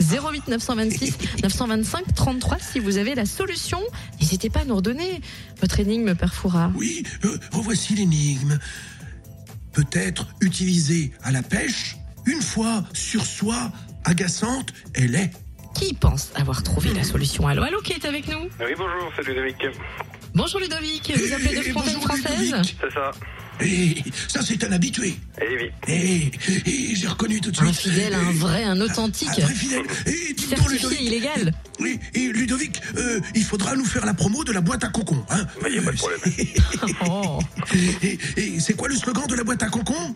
08 0.00 0.48
926 0.48 1.16
925 1.42 2.14
33 2.14 2.58
si 2.60 2.78
vous 2.80 2.98
avez 2.98 3.14
la 3.14 3.24
solution. 3.26 3.80
N'hésitez 4.20 4.50
pas 4.50 4.60
à 4.60 4.64
nous 4.64 4.76
redonner 4.76 5.20
votre 5.60 5.78
énigme, 5.80 6.14
Père 6.14 6.34
Foura. 6.34 6.72
Oui, 6.76 7.02
euh, 7.24 7.38
revoici 7.52 7.94
l'énigme. 7.94 8.58
Peut-être 9.72 10.26
utilisée 10.40 11.12
à 11.22 11.30
la 11.32 11.42
pêche, 11.42 11.96
une 12.26 12.42
fois 12.42 12.84
sur 12.92 13.24
soi, 13.24 13.72
agaçante, 14.04 14.72
elle 14.94 15.14
est. 15.14 15.30
Qui 15.74 15.94
pense 15.94 16.30
avoir 16.34 16.62
trouvé 16.62 16.92
la 16.92 17.02
solution? 17.02 17.46
Allô, 17.46 17.62
allô, 17.62 17.80
qui 17.80 17.92
est 17.94 18.04
avec 18.04 18.28
nous? 18.28 18.42
Oui, 18.60 18.72
bonjour, 18.76 19.10
c'est 19.16 19.26
Ludovic. 19.26 19.56
Bonjour 20.34 20.60
Ludovic, 20.60 21.12
vous 21.14 21.32
appelez 21.32 21.56
de 21.56 21.62
Eh, 21.66 21.70
Fontaine 21.72 21.94
bonjour, 21.94 22.02
Française? 22.18 22.40
Ludovic. 22.40 22.76
C'est 22.80 22.92
ça. 22.92 23.10
Et 23.60 23.94
ça, 24.28 24.40
c'est 24.42 24.64
un 24.64 24.72
habitué. 24.72 25.14
Eh 25.40 25.56
oui. 25.56 25.70
Et, 25.86 26.30
et 26.66 26.94
j'ai 26.96 27.06
reconnu 27.06 27.40
tout 27.40 27.50
de 27.50 27.56
suite. 27.56 27.68
Un 27.68 27.72
fidèle, 27.72 28.14
un 28.14 28.32
vrai, 28.32 28.64
un 28.64 28.80
authentique, 28.80 29.28
Un 29.38 29.42
vrai 29.44 29.54
fidèle. 29.54 29.82
Et 30.06 30.34
certifié 30.40 30.68
Ludovic. 30.78 31.00
illégal. 31.00 31.52
Oui, 31.80 31.98
et 32.14 32.28
Ludovic, 32.28 32.80
euh, 32.96 33.20
il 33.34 33.44
faudra 33.44 33.76
nous 33.76 33.84
faire 33.84 34.04
la 34.06 34.14
promo 34.14 34.42
de 34.44 34.52
la 34.52 34.60
boîte 34.62 34.84
à 34.84 34.88
concon. 34.88 35.24
Hein 35.30 35.46
Mais 35.62 35.72
y 35.72 35.78
a 35.78 35.82
pas 35.82 35.92
de 35.92 35.96
problème. 35.96 36.20
Oh. 37.08 37.38
et 38.02 38.18
et 38.36 38.60
c'est 38.60 38.74
quoi 38.74 38.88
le 38.88 38.96
slogan 38.96 39.26
de 39.26 39.34
la 39.34 39.44
boîte 39.44 39.62
à 39.62 39.68
concon 39.68 40.14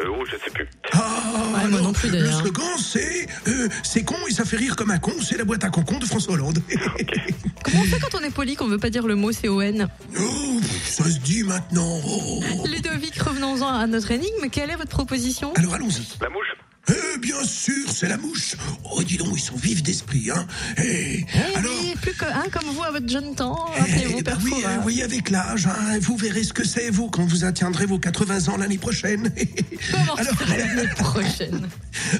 Euh, 0.00 0.08
oh, 0.10 0.24
je 0.30 0.36
sais 0.36 0.50
plus. 0.50 0.68
Ah, 0.92 1.22
Ouais, 1.54 1.68
moi 1.68 1.80
non 1.80 1.92
plus, 1.92 2.10
le 2.10 2.30
slogan, 2.30 2.64
c'est 2.78 3.26
euh, 3.48 3.68
c'est 3.82 4.02
con 4.02 4.16
et 4.28 4.32
ça 4.32 4.44
fait 4.44 4.56
rire 4.56 4.76
comme 4.76 4.90
un 4.90 4.98
con, 4.98 5.12
c'est 5.20 5.38
la 5.38 5.44
boîte 5.44 5.64
à 5.64 5.70
concon 5.70 5.98
de 5.98 6.04
François 6.04 6.34
Hollande. 6.34 6.58
Comment 7.64 7.80
on 7.80 7.84
fait 7.84 7.98
quand 8.00 8.18
on 8.18 8.22
est 8.22 8.30
poli 8.30 8.56
qu'on 8.56 8.68
veut 8.68 8.78
pas 8.78 8.90
dire 8.90 9.06
le 9.06 9.16
mot 9.16 9.32
C-O-N 9.32 9.88
oh, 10.20 10.60
ça 10.84 11.04
se 11.04 11.18
dit 11.18 11.42
maintenant. 11.42 12.00
Oh. 12.06 12.42
Ludovic, 12.66 13.20
revenons-en 13.20 13.66
à 13.68 13.86
notre 13.86 14.10
énigme. 14.10 14.48
Quelle 14.52 14.70
est 14.70 14.76
votre 14.76 14.90
proposition? 14.90 15.52
Alors 15.54 15.74
allons-y. 15.74 16.06
La 16.20 16.28
mouche 16.28 16.46
Eh 16.88 17.18
bien 17.18 17.42
sûr, 17.44 17.90
c'est 17.92 18.08
la 18.08 18.16
mouche. 18.16 18.54
Oh, 18.84 19.02
dis 19.02 19.16
donc, 19.16 19.32
ils 19.36 19.40
sont 19.40 19.56
vifs 19.56 19.82
d'esprit, 19.82 20.30
hein. 20.30 20.46
Eh, 20.78 21.24
Eh 21.34 21.56
alors. 21.56 21.72
oui, 21.82 21.94
plus 22.00 22.12
que, 22.14 22.24
hein, 22.24 22.44
comme 22.52 22.70
vous 22.72 22.82
à 22.84 22.92
votre 22.92 23.08
jeune 23.08 23.34
temps, 23.34 23.58
eh, 23.76 24.12
ben 24.14 24.22
Père 24.22 24.38
oui, 24.44 24.50
Foura. 24.50 24.70
euh, 24.70 24.76
oui, 24.84 25.02
avec 25.02 25.30
l'âge, 25.30 25.66
hein, 25.66 25.98
vous 26.00 26.16
verrez 26.16 26.44
ce 26.44 26.52
que 26.52 26.64
c'est, 26.64 26.90
vous, 26.90 27.08
quand 27.10 27.24
vous 27.26 27.44
atteindrez 27.44 27.86
vos 27.86 27.98
80 27.98 28.48
ans 28.52 28.56
l'année 28.56 28.78
prochaine. 28.78 29.32
Comment 29.90 30.14
Alors, 30.14 30.34
l'année 30.48 30.88
prochaine? 30.96 31.68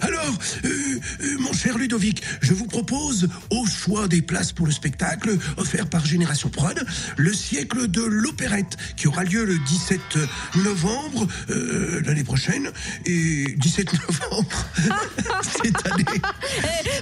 Alors, 0.01 0.35
euh, 0.65 0.69
euh, 1.21 1.37
mon 1.39 1.53
cher 1.53 1.79
Ludovic, 1.79 2.23
je 2.41 2.53
vous 2.55 2.67
propose, 2.67 3.29
au 3.51 3.67
choix 3.67 4.09
des 4.09 4.23
places 4.23 4.51
pour 4.53 4.67
le 4.67 4.73
spectacle 4.73 5.37
offert 5.59 5.87
par 5.87 6.05
Génération 6.05 6.49
Prod, 6.49 6.85
le 7.17 7.33
siècle 7.33 7.87
de 7.87 8.03
l'opérette, 8.03 8.77
qui 8.97 9.07
aura 9.07 9.23
lieu 9.23 9.45
le 9.45 9.59
17 9.59 10.01
novembre 10.65 11.29
euh, 11.51 12.01
l'année 12.05 12.25
prochaine. 12.25 12.71
Et 13.05 13.55
17 13.59 13.93
novembre 14.09 14.56
cette 15.63 15.87
année. 15.93 16.05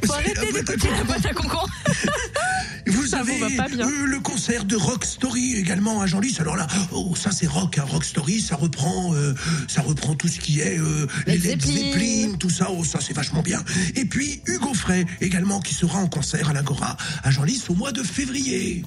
Eh, 0.03 0.07
faut 0.07 0.12
arrêter 0.12 0.53
d'écouter 0.53 0.88
la 0.90 1.05
boîte 1.05 1.27
à 1.27 1.33
concon. 1.35 1.67
Vous 2.87 3.07
Ça 3.07 3.21
avez 3.21 3.33
vous 3.38 3.57
va 3.57 3.64
pas 3.64 3.69
bien. 3.69 3.87
euh, 3.88 4.05
le 4.07 4.21
concert 4.21 4.64
de 4.64 4.77
Rock 4.77 5.05
Story 5.07 5.55
également 5.57 6.03
à 6.03 6.07
Genlis. 6.07 6.37
Alors 6.38 6.55
là, 6.57 6.67
oh, 6.93 7.14
ça 7.17 7.31
c'est 7.33 7.47
rock, 7.47 7.79
hein, 7.79 7.85
Rock 7.88 8.05
Story, 8.05 8.40
ça 8.43 8.57
reprend, 8.57 9.14
euh, 9.14 9.35
ça 9.69 9.81
reprend 9.81 10.14
tout 10.14 10.29
ce 10.29 10.38
qui 10.38 10.61
est 10.61 10.79
euh, 10.79 11.07
les 11.27 11.38
Led 11.38 11.62
Zeppelin. 11.64 12.37
Tout 12.38 12.51
ça. 12.51 12.69
Oh, 12.71 12.85
ça 12.85 12.99
c'est 13.01 13.14
vachement 13.14 13.40
bien. 13.43 13.62
Et 13.97 14.05
puis 14.05 14.43
Hugo 14.47 14.75
Frey 14.75 15.07
également 15.23 15.61
qui 15.61 15.73
sera 15.75 15.99
en 15.99 16.09
concert 16.09 16.51
à 16.51 16.53
l'Agora 16.53 16.97
à 17.23 17.31
Genlis 17.31 17.62
au 17.69 17.75
mois 17.75 17.93
de 17.93 18.03
février. 18.03 18.85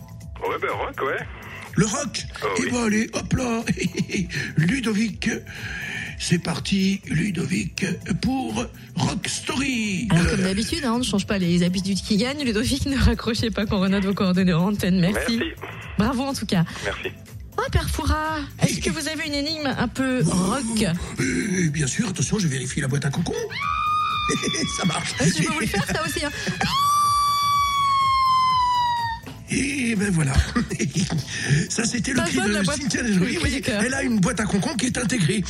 Ouais, 0.48 0.56
ben 0.62 0.70
rock, 0.72 1.02
ouais. 1.02 1.26
Le 1.76 1.86
rock. 1.88 2.24
Oh, 2.44 2.48
Et 2.60 2.62
oui. 2.66 2.70
bon 2.72 2.84
allez, 2.84 3.10
hop 3.14 3.34
là, 3.34 3.64
Ludovic. 4.58 5.30
C'est 6.20 6.40
parti, 6.40 7.00
Ludovic, 7.06 7.86
pour 8.22 8.66
Rock 8.96 9.28
Story. 9.28 10.08
Alors, 10.10 10.26
Euh, 10.26 10.30
comme 10.32 10.42
d'habitude, 10.42 10.84
hein, 10.84 10.94
on 10.96 11.00
ne 11.00 11.04
change 11.04 11.28
pas 11.28 11.38
les 11.38 11.64
habitudes 11.64 12.02
qui 12.02 12.18
gagnent. 12.18 12.44
Ludovic, 12.44 12.86
ne 12.88 12.98
raccrochez 12.98 13.52
pas 13.52 13.66
qu'on 13.66 13.80
renote 13.80 14.04
vos 14.04 14.14
coordonnées 14.14 14.54
en 14.54 14.70
antenne. 14.70 15.00
Merci. 15.00 15.38
Merci. 15.38 15.54
Bravo 15.98 16.24
en 16.24 16.34
tout 16.34 16.46
cas. 16.46 16.66
Merci. 16.84 17.10
Oh, 17.58 17.64
Père 17.72 17.90
Foura, 17.90 18.40
est-ce 18.62 18.80
que 18.80 18.90
vous 18.92 19.08
avez 19.08 19.26
une 19.28 19.34
énigme 19.34 19.66
un 19.66 19.88
peu 19.88 20.22
rock 20.24 20.86
euh, 21.20 21.70
bien 21.70 21.88
sûr, 21.88 22.08
attention, 22.10 22.38
je 22.38 22.48
vérifie 22.48 22.82
la 22.82 22.88
boîte 22.88 23.06
à 23.06 23.10
concon. 23.10 23.34
ça 24.80 24.86
marche. 24.86 25.14
Est-ce 25.20 25.34
que 25.38 25.44
je 25.44 25.48
peux 25.48 25.54
vous 25.54 25.60
le 25.62 25.66
faire, 25.68 25.86
ça 25.86 26.04
aussi 26.06 26.24
hein 26.26 26.30
Et 29.50 29.96
ben 29.96 30.12
voilà. 30.12 30.34
Ça, 31.70 31.86
c'était 31.86 32.12
le 32.14 32.22
cri 32.22 32.38
de 32.38 32.64
Cynthia 32.64 33.02
Oui, 33.22 33.62
cœur. 33.62 33.82
Elle 33.84 33.94
a 33.94 34.04
une 34.04 34.20
boîte 34.20 34.40
à 34.42 34.46
concon 34.46 34.76
qui 34.76 34.88
est 34.88 34.98
intégrée. 34.98 35.44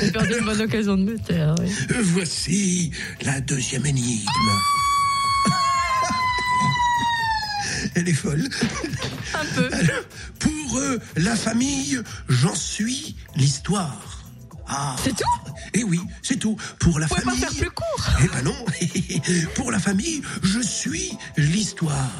J'ai 0.00 0.10
perdu 0.12 0.34
une 0.38 0.44
bonne 0.44 0.60
occasion 0.60 0.96
de 0.96 1.02
me 1.04 1.18
taire. 1.18 1.54
oui. 1.60 1.68
Euh, 1.92 2.00
Voici 2.02 2.90
la 3.22 3.40
deuxième 3.40 3.86
énigme. 3.86 4.26
Elle 7.94 8.08
est 8.08 8.12
folle. 8.14 8.48
Un 9.34 9.44
peu. 9.54 9.68
Alors, 9.72 10.04
pour 10.38 10.78
euh, 10.78 10.98
la 11.16 11.34
famille, 11.34 11.98
j'en 12.28 12.54
suis 12.54 13.16
l'histoire. 13.36 14.22
Ah. 14.68 14.96
C'est 15.02 15.16
tout? 15.16 15.24
Eh 15.78 15.84
oui, 15.84 16.00
c'est 16.22 16.38
tout. 16.38 16.56
Pour 16.80 16.98
la 16.98 17.06
Vous 17.06 17.14
pouvez 17.16 17.24
pas 17.24 17.30
famille. 17.32 17.44
faire 17.44 17.58
plus 17.58 17.70
court 17.70 18.06
Eh 18.24 18.28
ben 18.28 18.42
non. 18.44 18.64
Pour 19.54 19.70
la 19.70 19.78
famille, 19.78 20.22
je 20.42 20.60
suis 20.60 21.12
l'histoire. 21.36 22.10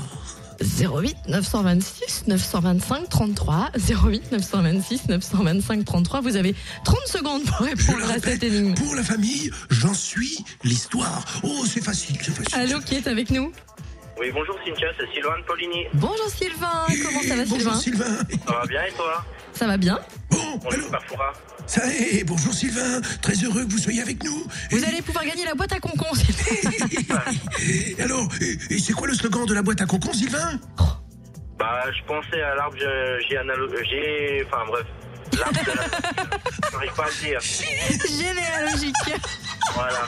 08 0.81 1.17
926 1.29 2.25
925 2.29 3.09
33 3.09 3.71
08 4.07 4.33
926 4.33 5.09
925 5.09 5.85
33 5.85 6.21
vous 6.23 6.37
avez 6.37 6.55
30 6.85 6.97
secondes 7.07 7.45
pour 7.45 7.59
répondre 7.67 8.11
à 8.11 8.19
cette 8.19 8.43
énigme. 8.43 8.75
pour 8.75 8.95
la 8.95 9.03
famille, 9.03 9.51
j'en 9.71 9.93
suis 9.95 10.45
l'histoire. 10.65 11.25
Oh, 11.43 11.65
c'est 11.67 11.85
facile, 11.85 12.17
c'est 12.23 12.35
facile. 12.35 12.59
Allô, 12.59 12.81
qui 12.81 12.95
est 12.95 13.07
avec 13.07 13.31
nous? 13.31 13.53
Oui, 14.19 14.29
bonjour 14.33 14.57
Cynthia, 14.65 14.89
c'est 14.99 15.13
Sylvain 15.15 15.37
Paulini. 15.47 15.85
Bonjour 15.93 16.29
Sylvain, 16.31 16.87
comment 17.05 17.21
ça 17.23 17.37
va 17.37 17.45
Bonjour 17.45 17.75
Sylvain? 17.77 18.05
Sylvain. 18.07 18.39
Ça 18.47 18.53
va 18.55 18.67
bien 18.67 18.83
et 18.85 18.93
toi? 18.93 19.25
Ça 19.57 19.67
va 19.67 19.77
bien 19.77 19.99
Bon, 20.31 20.39
Bonjour, 20.63 20.89
alors, 20.91 21.35
ça 21.67 21.83
est, 21.93 22.25
bonjour 22.25 22.53
Sylvain, 22.53 23.01
très 23.23 23.35
heureux 23.35 23.65
que 23.65 23.73
vous 23.73 23.79
soyez 23.79 24.03
avec 24.03 24.23
nous. 24.23 24.47
Vous 24.71 24.85
allez 24.85 25.01
pouvoir 25.03 25.25
gagner 25.25 25.45
la 25.45 25.55
boîte 25.55 25.73
à 25.73 25.81
concon. 25.81 26.07
Sylvain. 26.15 27.23
Et 27.63 27.97
alors, 28.03 28.29
et, 28.41 28.75
et 28.75 28.79
c'est 28.79 28.93
quoi 28.93 29.07
le 29.09 29.15
slogan 29.15 29.47
de 29.47 29.55
la 29.55 29.63
boîte 29.63 29.81
à 29.81 29.87
concon, 29.87 30.13
Sylvain? 30.13 30.61
Bah, 31.59 31.85
je 31.91 32.05
pensais 32.07 32.41
à 32.43 32.55
l'arbre 32.55 32.77
géanalo- 32.77 33.85
gé... 33.89 34.45
Enfin, 34.47 34.65
bref. 34.67 34.85
L'arbre 35.39 35.61
J'arrive 36.73 36.93
pas 36.95 37.05
à 37.05 37.09
le 37.09 37.27
dire. 37.27 37.41
Généalogique. 37.41 38.95
Voilà. 39.75 40.03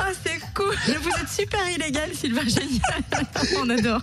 Ah, 0.00 0.08
c'est 0.24 0.40
cool. 0.54 0.74
Vous 1.02 1.10
êtes 1.20 1.28
super 1.28 1.70
illégal, 1.70 2.10
Sylvain. 2.14 2.42
Génial. 2.46 3.26
On 3.58 3.68
adore. 3.68 4.00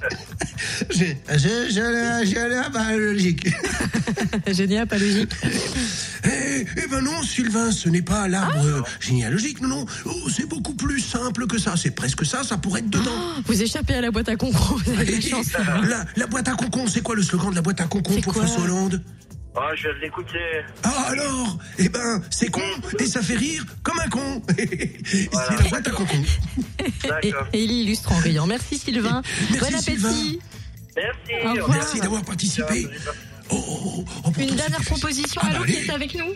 J'ai 0.92 1.18
j'ai- 1.38 1.70
j'ai 1.72 1.82
la- 1.82 2.24
j'ai 2.26 2.36
la 2.48 2.70
biologique. 2.70 3.48
Génial, 4.52 4.88
pas 4.88 4.98
logique. 4.98 5.32
Eh, 6.24 6.66
eh 6.78 6.88
ben 6.90 7.02
non, 7.02 7.22
Sylvain, 7.24 7.72
ce 7.72 7.90
n'est 7.90 8.02
pas 8.02 8.28
l'arbre 8.28 8.66
euh, 8.66 8.82
généalogique, 9.00 9.62
non, 9.62 9.68
non. 9.68 9.86
Oh, 10.06 10.30
c'est 10.30 10.48
beaucoup 10.48 10.74
plus 10.74 11.00
simple 11.00 11.48
que 11.48 11.58
ça. 11.60 11.76
C'est 11.78 11.92
presque 11.92 12.26
ça, 12.26 12.44
ça 12.44 12.58
pourrait 12.58 12.80
être 12.82 12.90
dedans. 12.90 13.12
Vous 13.46 13.62
échappez 13.62 13.96
à 13.96 14.02
la 14.02 14.12
boîte 14.12 14.30
à 14.30 14.36
concon. 14.36 14.76
Vous 14.86 14.92
avez 15.00 15.16
la 15.16 15.22
chance. 15.22 15.48
la, 15.88 16.06
la 16.16 16.28
boîte 16.28 16.48
à 16.48 16.54
concon, 16.54 16.88
c'est 16.88 17.02
quoi 17.02 17.16
le 17.16 17.24
slogan 17.24 17.52
de 17.52 17.56
la 17.56 17.62
boîte 17.62 17.82
à 17.82 17.86
concon 17.86 18.20
pour 18.22 18.34
François 18.34 18.64
Hollande? 18.64 19.02
Oh, 19.58 19.62
je 19.76 19.84
viens 19.84 19.94
de 19.94 20.00
l'écouter. 20.02 20.64
Ah 20.84 21.06
alors? 21.12 21.58
Eh 21.78 21.88
ben, 21.88 22.22
c'est 22.30 22.50
con 22.52 22.60
et 23.00 23.06
ça 23.06 23.22
fait 23.22 23.38
rire 23.38 23.64
comme 23.84 23.98
un 24.00 24.10
con. 24.10 24.42
c'est 25.06 25.30
Voilà. 25.32 25.56
la 25.62 25.70
boîte 25.70 25.88
à 25.88 25.92
concon. 25.92 26.24
Et, 27.24 27.64
il 27.64 27.72
illustre 27.72 28.12
en 28.12 28.18
riant. 28.18 28.48
Merci, 28.48 28.78
Sylvain. 28.78 29.22
Merci, 29.52 29.72
bon 29.72 29.78
appétit. 29.78 30.40
Sylvain. 31.28 31.68
Merci 31.70 32.00
d'avoir 32.02 32.24
participé. 32.24 32.88
Oh, 33.50 33.56
oh, 33.58 33.80
oh, 33.98 34.06
oh, 34.26 34.32
Une 34.40 34.56
dernière 34.56 34.82
proposition. 34.82 35.42
Ah, 35.44 35.50
bah, 35.50 35.56
Allô, 35.58 35.66
qui 35.66 35.76
allez. 35.78 35.86
est 35.86 35.90
avec 35.92 36.16
nous 36.16 36.34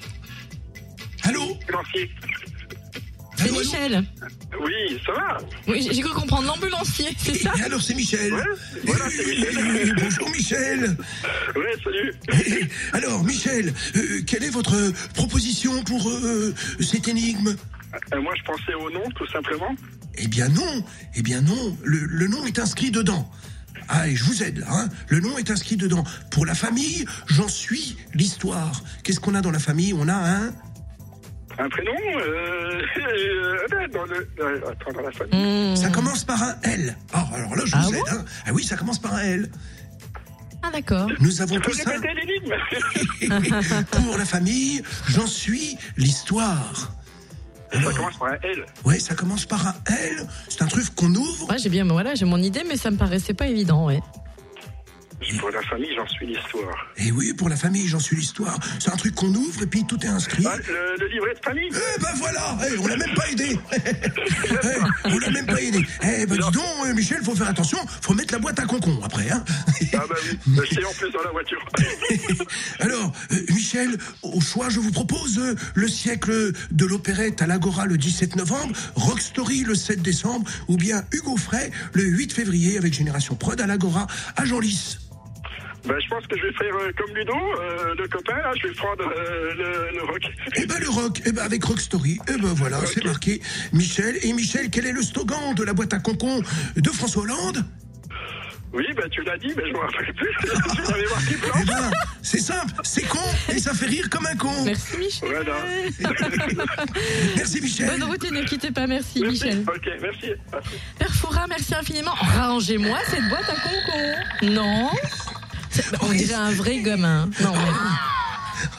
Allô 1.23 1.41
Ambulancier. 1.43 2.09
C'est 3.37 3.51
Michel. 3.51 4.03
Oui, 4.61 4.99
ça 5.05 5.13
va 5.13 5.37
Oui, 5.67 5.87
j'ai 5.93 6.01
cru 6.01 6.13
comprendre 6.13 6.47
l'ambulancier, 6.47 7.07
c'est 7.17 7.35
ça 7.35 7.53
Et 7.57 7.63
alors 7.63 7.81
c'est 7.81 7.93
Michel. 7.95 8.33
Ouais, 8.33 8.43
voilà, 8.83 9.09
c'est 9.09 9.25
Michel. 9.25 9.55
Eh, 9.97 10.01
Bonjour 10.01 10.29
Michel. 10.31 10.97
Ouais, 11.55 11.73
salut. 11.81 12.69
Alors 12.91 13.23
Michel, 13.23 13.73
euh, 13.95 14.21
quelle 14.27 14.43
est 14.43 14.49
votre 14.49 14.75
proposition 15.13 15.81
pour 15.83 16.09
euh, 16.09 16.53
cette 16.81 17.07
énigme 17.07 17.55
Euh, 18.13 18.21
moi, 18.21 18.33
je 18.37 18.43
pensais 18.43 18.73
au 18.73 18.89
nom, 18.91 19.03
tout 19.15 19.27
simplement. 19.27 19.73
Eh 20.17 20.27
bien 20.27 20.49
non, 20.49 20.83
eh 21.15 21.21
bien 21.21 21.39
non, 21.39 21.77
le, 21.83 21.99
le 21.99 22.27
nom 22.27 22.45
est 22.45 22.59
inscrit 22.59 22.91
dedans. 22.91 23.29
Ah, 23.87 24.07
et 24.07 24.15
je 24.15 24.23
vous 24.23 24.43
aide 24.43 24.59
là, 24.59 24.67
hein. 24.69 24.89
le 25.07 25.19
nom 25.19 25.37
est 25.37 25.49
inscrit 25.49 25.75
dedans. 25.77 26.03
Pour 26.29 26.45
la 26.45 26.53
famille, 26.53 27.05
j'en 27.27 27.47
suis 27.47 27.97
l'histoire. 28.13 28.83
Qu'est-ce 29.03 29.19
qu'on 29.19 29.33
a 29.35 29.41
dans 29.41 29.51
la 29.51 29.59
famille? 29.59 29.93
On 29.93 30.07
a 30.07 30.13
un... 30.13 30.53
Un 31.57 31.67
prénom 31.69 31.91
euh, 32.15 32.81
euh, 32.97 33.87
dans 33.91 34.05
le... 34.05 34.29
euh, 34.39 34.61
attends, 34.71 34.93
dans 34.93 35.01
la 35.01 35.11
famille. 35.11 35.71
Hmm. 35.71 35.75
Ça 35.75 35.89
commence 35.89 36.23
par 36.23 36.41
un 36.41 36.55
L. 36.63 36.95
Ah, 37.13 37.27
alors 37.33 37.55
là, 37.55 37.63
je 37.65 37.71
Ah 37.75 37.81
vous 37.85 37.91
bon 37.91 37.97
aide. 37.97 38.13
hein. 38.13 38.25
Ah 38.45 38.51
oui, 38.53 38.63
ça 38.63 38.77
commence 38.77 38.99
par 38.99 39.13
un 39.15 39.21
L. 39.23 39.51
Ah, 40.61 40.69
d'accord. 40.71 41.09
Nous 41.19 41.41
avons 41.41 41.55
répéter 41.55 41.83
l'énigme 42.13 42.53
Pour 43.91 44.17
la 44.17 44.25
famille, 44.25 44.83
j'en 45.07 45.25
suis 45.27 45.77
l'histoire. 45.97 46.93
Ça 47.71 47.93
commence 47.93 48.17
par 48.17 48.27
un 48.29 48.37
L. 48.43 48.65
Ouais, 48.85 48.99
ça 48.99 49.15
commence 49.15 49.45
par 49.45 49.67
un 49.67 49.75
L. 49.87 50.27
C'est 50.47 50.61
un 50.61 50.67
truc 50.67 50.93
qu'on 50.95 51.13
ouvre. 51.13 51.49
Ouais, 51.49 51.57
j'ai 51.57 51.69
bien, 51.69 51.85
voilà, 51.85 52.15
j'ai 52.15 52.25
mon 52.25 52.41
idée, 52.41 52.63
mais 52.67 52.77
ça 52.77 52.91
me 52.91 52.97
paraissait 52.97 53.33
pas 53.33 53.47
évident, 53.47 53.85
ouais. 53.85 54.01
Pour 55.39 55.49
la 55.51 55.61
famille, 55.61 55.89
j'en 55.95 56.07
suis 56.07 56.25
l'histoire. 56.25 56.87
Et 56.97 57.11
oui, 57.11 57.33
pour 57.33 57.49
la 57.49 57.57
famille, 57.57 57.87
j'en 57.87 57.99
suis 57.99 58.15
l'histoire. 58.15 58.57
C'est 58.79 58.91
un 58.91 58.95
truc 58.95 59.15
qu'on 59.15 59.33
ouvre 59.33 59.61
et 59.63 59.67
puis 59.67 59.85
tout 59.85 59.99
est 60.03 60.07
inscrit. 60.07 60.45
Ah, 60.47 60.55
le, 60.57 60.95
le 60.97 61.07
livret 61.07 61.33
de 61.33 61.39
famille 61.43 61.69
Eh 61.71 62.01
ben 62.01 62.09
voilà, 62.15 62.57
Eh, 62.65 62.77
on 62.77 62.87
l'a 62.87 62.95
même 62.95 63.13
pas 63.13 63.29
aidé. 63.29 63.59
Eh, 64.61 65.07
on 65.09 65.17
l'a 65.19 65.29
même 65.29 65.45
pas 65.45 65.61
aidé. 65.61 65.85
Eh 66.03 66.25
ben 66.25 66.35
dis 66.35 66.51
donc, 66.51 66.63
euh, 66.85 66.93
Michel, 66.93 67.21
faut 67.23 67.35
faire 67.35 67.49
attention, 67.49 67.77
faut 68.01 68.13
mettre 68.13 68.33
la 68.33 68.39
boîte 68.39 68.59
à 68.59 68.65
concon 68.65 68.99
après. 69.03 69.29
Hein. 69.29 69.43
Ah 69.93 70.03
bah 70.09 70.15
oui, 70.47 70.67
sais 70.73 70.83
en 70.83 70.91
plus 70.93 71.11
dans 71.11 71.23
la 71.23 71.31
voiture. 71.31 71.63
Alors, 72.79 73.11
euh, 73.31 73.35
Michel, 73.49 73.97
au 74.23 74.41
choix, 74.41 74.69
je 74.69 74.79
vous 74.79 74.91
propose 74.91 75.37
euh, 75.37 75.55
le 75.75 75.87
siècle 75.87 76.53
de 76.71 76.85
l'opérette 76.85 77.41
à 77.41 77.47
l'Agora 77.47 77.85
le 77.85 77.97
17 77.97 78.35
novembre, 78.37 78.75
Rock 78.95 79.21
Story 79.21 79.63
le 79.63 79.75
7 79.75 80.01
décembre, 80.01 80.49
ou 80.67 80.77
bien 80.77 81.03
Hugo 81.11 81.37
Frey 81.37 81.71
le 81.93 82.03
8 82.03 82.33
février 82.33 82.77
avec 82.77 82.93
Génération 82.93 83.35
Prod 83.35 83.59
à 83.59 83.67
l'Agora 83.67 84.07
à 84.35 84.45
Genlis. 84.45 84.97
Bah, 85.85 85.95
je 86.03 86.09
pense 86.09 86.25
que 86.27 86.37
je 86.37 86.43
vais 86.43 86.53
faire 86.53 86.75
euh, 86.75 86.91
comme 86.97 87.15
Ludo, 87.15 87.33
euh, 87.33 87.95
le 87.97 88.07
copain, 88.07 88.35
là, 88.37 88.51
je 88.61 88.67
vais 88.67 88.73
prendre 88.73 89.03
euh, 89.07 89.53
le, 89.53 89.97
le 89.97 90.03
rock. 90.03 90.21
Eh 90.55 90.65
ben 90.65 90.77
le 90.79 90.89
rock, 90.89 91.21
eh 91.25 91.31
ben 91.31 91.41
avec 91.43 91.63
Rock 91.63 91.79
Story, 91.79 92.19
eh 92.27 92.33
ben 92.39 92.53
voilà, 92.53 92.79
c'est 92.85 93.03
marqué 93.03 93.41
Michel. 93.71 94.17
Et 94.23 94.33
Michel, 94.33 94.69
quel 94.69 94.85
est 94.85 94.91
le 94.91 95.01
slogan 95.01 95.55
de 95.55 95.63
la 95.63 95.73
boîte 95.73 95.93
à 95.93 95.99
concon 95.99 96.41
de 96.75 96.89
François 96.89 97.23
Hollande? 97.23 97.63
Oui, 98.71 98.85
bah 98.95 99.03
tu 99.09 99.23
l'as 99.23 99.37
dit, 99.37 99.51
mais 99.57 99.63
je 99.67 99.71
me 99.73 99.77
rappelle 99.79 100.13
plus. 100.13 100.29
tu 100.41 100.91
l'avais 100.91 101.09
marqué 101.09 101.35
Eh 101.59 101.65
ben, 101.65 101.91
c'est 102.21 102.39
simple, 102.41 102.73
c'est 102.83 103.07
con 103.07 103.17
et 103.51 103.57
ça 103.57 103.73
fait 103.73 103.87
rire 103.87 104.09
comme 104.11 104.27
un 104.27 104.35
con. 104.35 104.63
Merci, 104.65 104.97
Michel. 104.97 105.29
Voilà. 105.29 105.55
Merci 107.35 107.61
Michel. 107.61 107.89
Bonne 107.89 108.03
route 108.03 108.23
et 108.25 108.31
ne 108.31 108.43
quittez 108.43 108.69
pas, 108.71 108.85
merci, 108.85 109.21
Merci. 109.21 109.45
Michel. 109.45 109.63
Ok, 109.67 109.89
merci. 110.01 110.27
Père 110.99 111.13
Foura, 111.15 111.47
merci 111.47 111.73
infiniment. 111.73 112.13
Rangez-moi 112.37 112.99
cette 113.09 113.27
boîte 113.29 113.49
à 113.49 113.55
concon. 113.55 114.53
Non 114.53 114.89
On 116.01 116.09
dirait 116.13 116.33
un 116.33 116.51
vrai 116.51 116.79
gamin. 116.81 117.29
Non, 117.41 117.53
mais... 117.53 117.71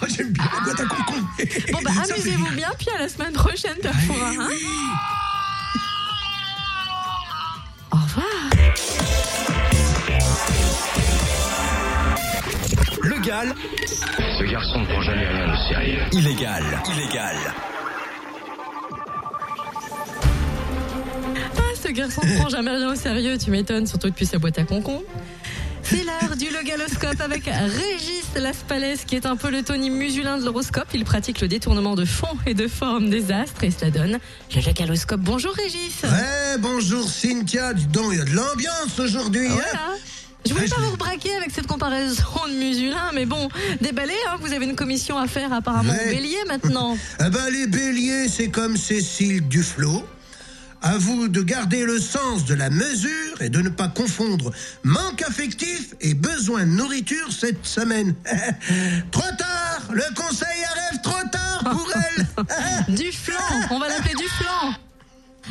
Oh, 0.03 0.07
J'aime 0.15 0.31
bien 0.33 0.45
la 0.53 0.61
boîte 0.61 0.81
à 0.81 0.85
concon. 0.85 1.15
Bon, 1.73 1.79
bah, 1.83 1.91
amusez-vous 2.05 2.51
bien, 2.55 2.69
puis 2.79 2.89
à 2.95 2.99
la 2.99 3.09
semaine 3.09 3.33
prochaine, 3.33 3.77
Foura. 4.07 4.31
Eh 4.35 4.39
hein. 4.39 4.49
Au 7.93 7.97
revoir. 7.97 8.27
Le 13.03 13.19
Gal, 13.27 13.55
Ce 14.39 14.51
garçon 14.51 14.81
ne 14.81 14.87
prend 14.87 15.01
jamais 15.03 15.27
rien 15.27 15.49
de 15.49 15.57
sérieux. 15.69 16.03
illégal, 16.13 16.65
illégal. 16.95 17.37
Ah, 21.57 21.61
ce 21.83 21.89
garçon 21.93 22.21
ne 22.25 22.37
prend 22.39 22.49
jamais 22.49 22.71
rien 22.71 22.93
au 22.93 22.95
sérieux, 22.95 23.39
tu 23.39 23.51
m'étonnes, 23.51 23.87
surtout 23.87 24.09
depuis 24.11 24.27
sa 24.27 24.39
boîte 24.39 24.59
à 24.59 24.65
concon. 24.65 25.03
C'est 25.91 26.05
l'heure 26.05 26.37
du 26.37 26.49
logaloscope 26.51 27.21
avec 27.21 27.45
Régis 27.47 28.23
Laspalès, 28.37 29.05
qui 29.05 29.17
est 29.17 29.27
un 29.27 29.35
peu 29.37 29.51
le 29.51 29.63
Tony 29.63 29.91
Musulin 29.91 30.39
de 30.39 30.45
l'horoscope. 30.45 30.87
Il 30.95 31.05
pratique 31.05 31.41
le 31.41 31.49
détournement 31.49 31.97
de 31.97 32.05
fond 32.05 32.29
et 32.47 32.55
de 32.55 32.69
forme 32.69 33.11
des 33.11 33.33
astres 33.33 33.65
et 33.65 33.71
cela 33.73 33.91
donne 33.91 34.19
le 34.55 34.61
logaloscope. 34.65 35.21
Bonjour 35.21 35.53
Régis. 35.53 36.03
Ouais, 36.05 36.59
bonjour 36.59 37.09
Cynthia, 37.09 37.75
dis 37.75 37.87
donc, 37.87 38.07
il 38.13 38.19
y 38.19 38.21
a 38.21 38.25
de 38.25 38.31
l'ambiance 38.31 38.99
aujourd'hui. 38.99 39.47
hein 39.47 39.51
Voilà. 39.55 39.97
Je 40.47 40.55
voulais 40.55 40.65
Ouais, 40.65 40.71
pas 40.71 40.81
vous 40.83 40.97
braquer 40.97 41.35
avec 41.35 41.51
cette 41.51 41.67
comparaison 41.67 42.23
de 42.49 42.55
musulin, 42.55 43.11
mais 43.13 43.27
bon, 43.27 43.49
déballez, 43.81 44.15
hein, 44.29 44.37
vous 44.41 44.53
avez 44.53 44.65
une 44.65 44.77
commission 44.77 45.19
à 45.19 45.27
faire 45.27 45.53
apparemment 45.53 45.93
Ouais. 45.93 46.07
au 46.07 46.15
bélier 46.15 46.39
maintenant. 46.47 46.97
Ah 47.19 47.29
ben, 47.31 47.51
les 47.53 47.67
béliers, 47.67 48.29
c'est 48.29 48.49
comme 48.49 48.77
Cécile 48.77 49.47
Duflot. 49.49 50.05
À 50.83 50.97
vous 50.97 51.29
de 51.29 51.43
garder 51.43 51.85
le 51.85 52.01
sens 52.01 52.47
de 52.47 52.55
la 52.55 52.71
mesure 52.71 53.41
et 53.43 53.51
de 53.51 53.61
ne 53.61 53.69
pas 53.69 53.89
confondre 53.89 54.51
manque 54.83 55.23
affectif 55.23 55.95
et 56.01 56.15
besoin 56.15 56.61
de 56.65 56.71
nourriture 56.71 57.31
cette 57.31 57.67
semaine. 57.67 58.15
trop 59.11 59.21
tard 59.39 59.83
Le 59.93 60.03
conseil 60.15 60.49
arrive 60.65 61.01
trop 61.03 61.29
tard 61.31 61.65
pour 61.71 61.87
elle 62.89 62.95
Du 62.95 63.13
flan, 63.13 63.37
on 63.71 63.79
va 63.79 63.89
l'appeler 63.89 64.15
du 64.15 64.25
flan. 64.29 64.73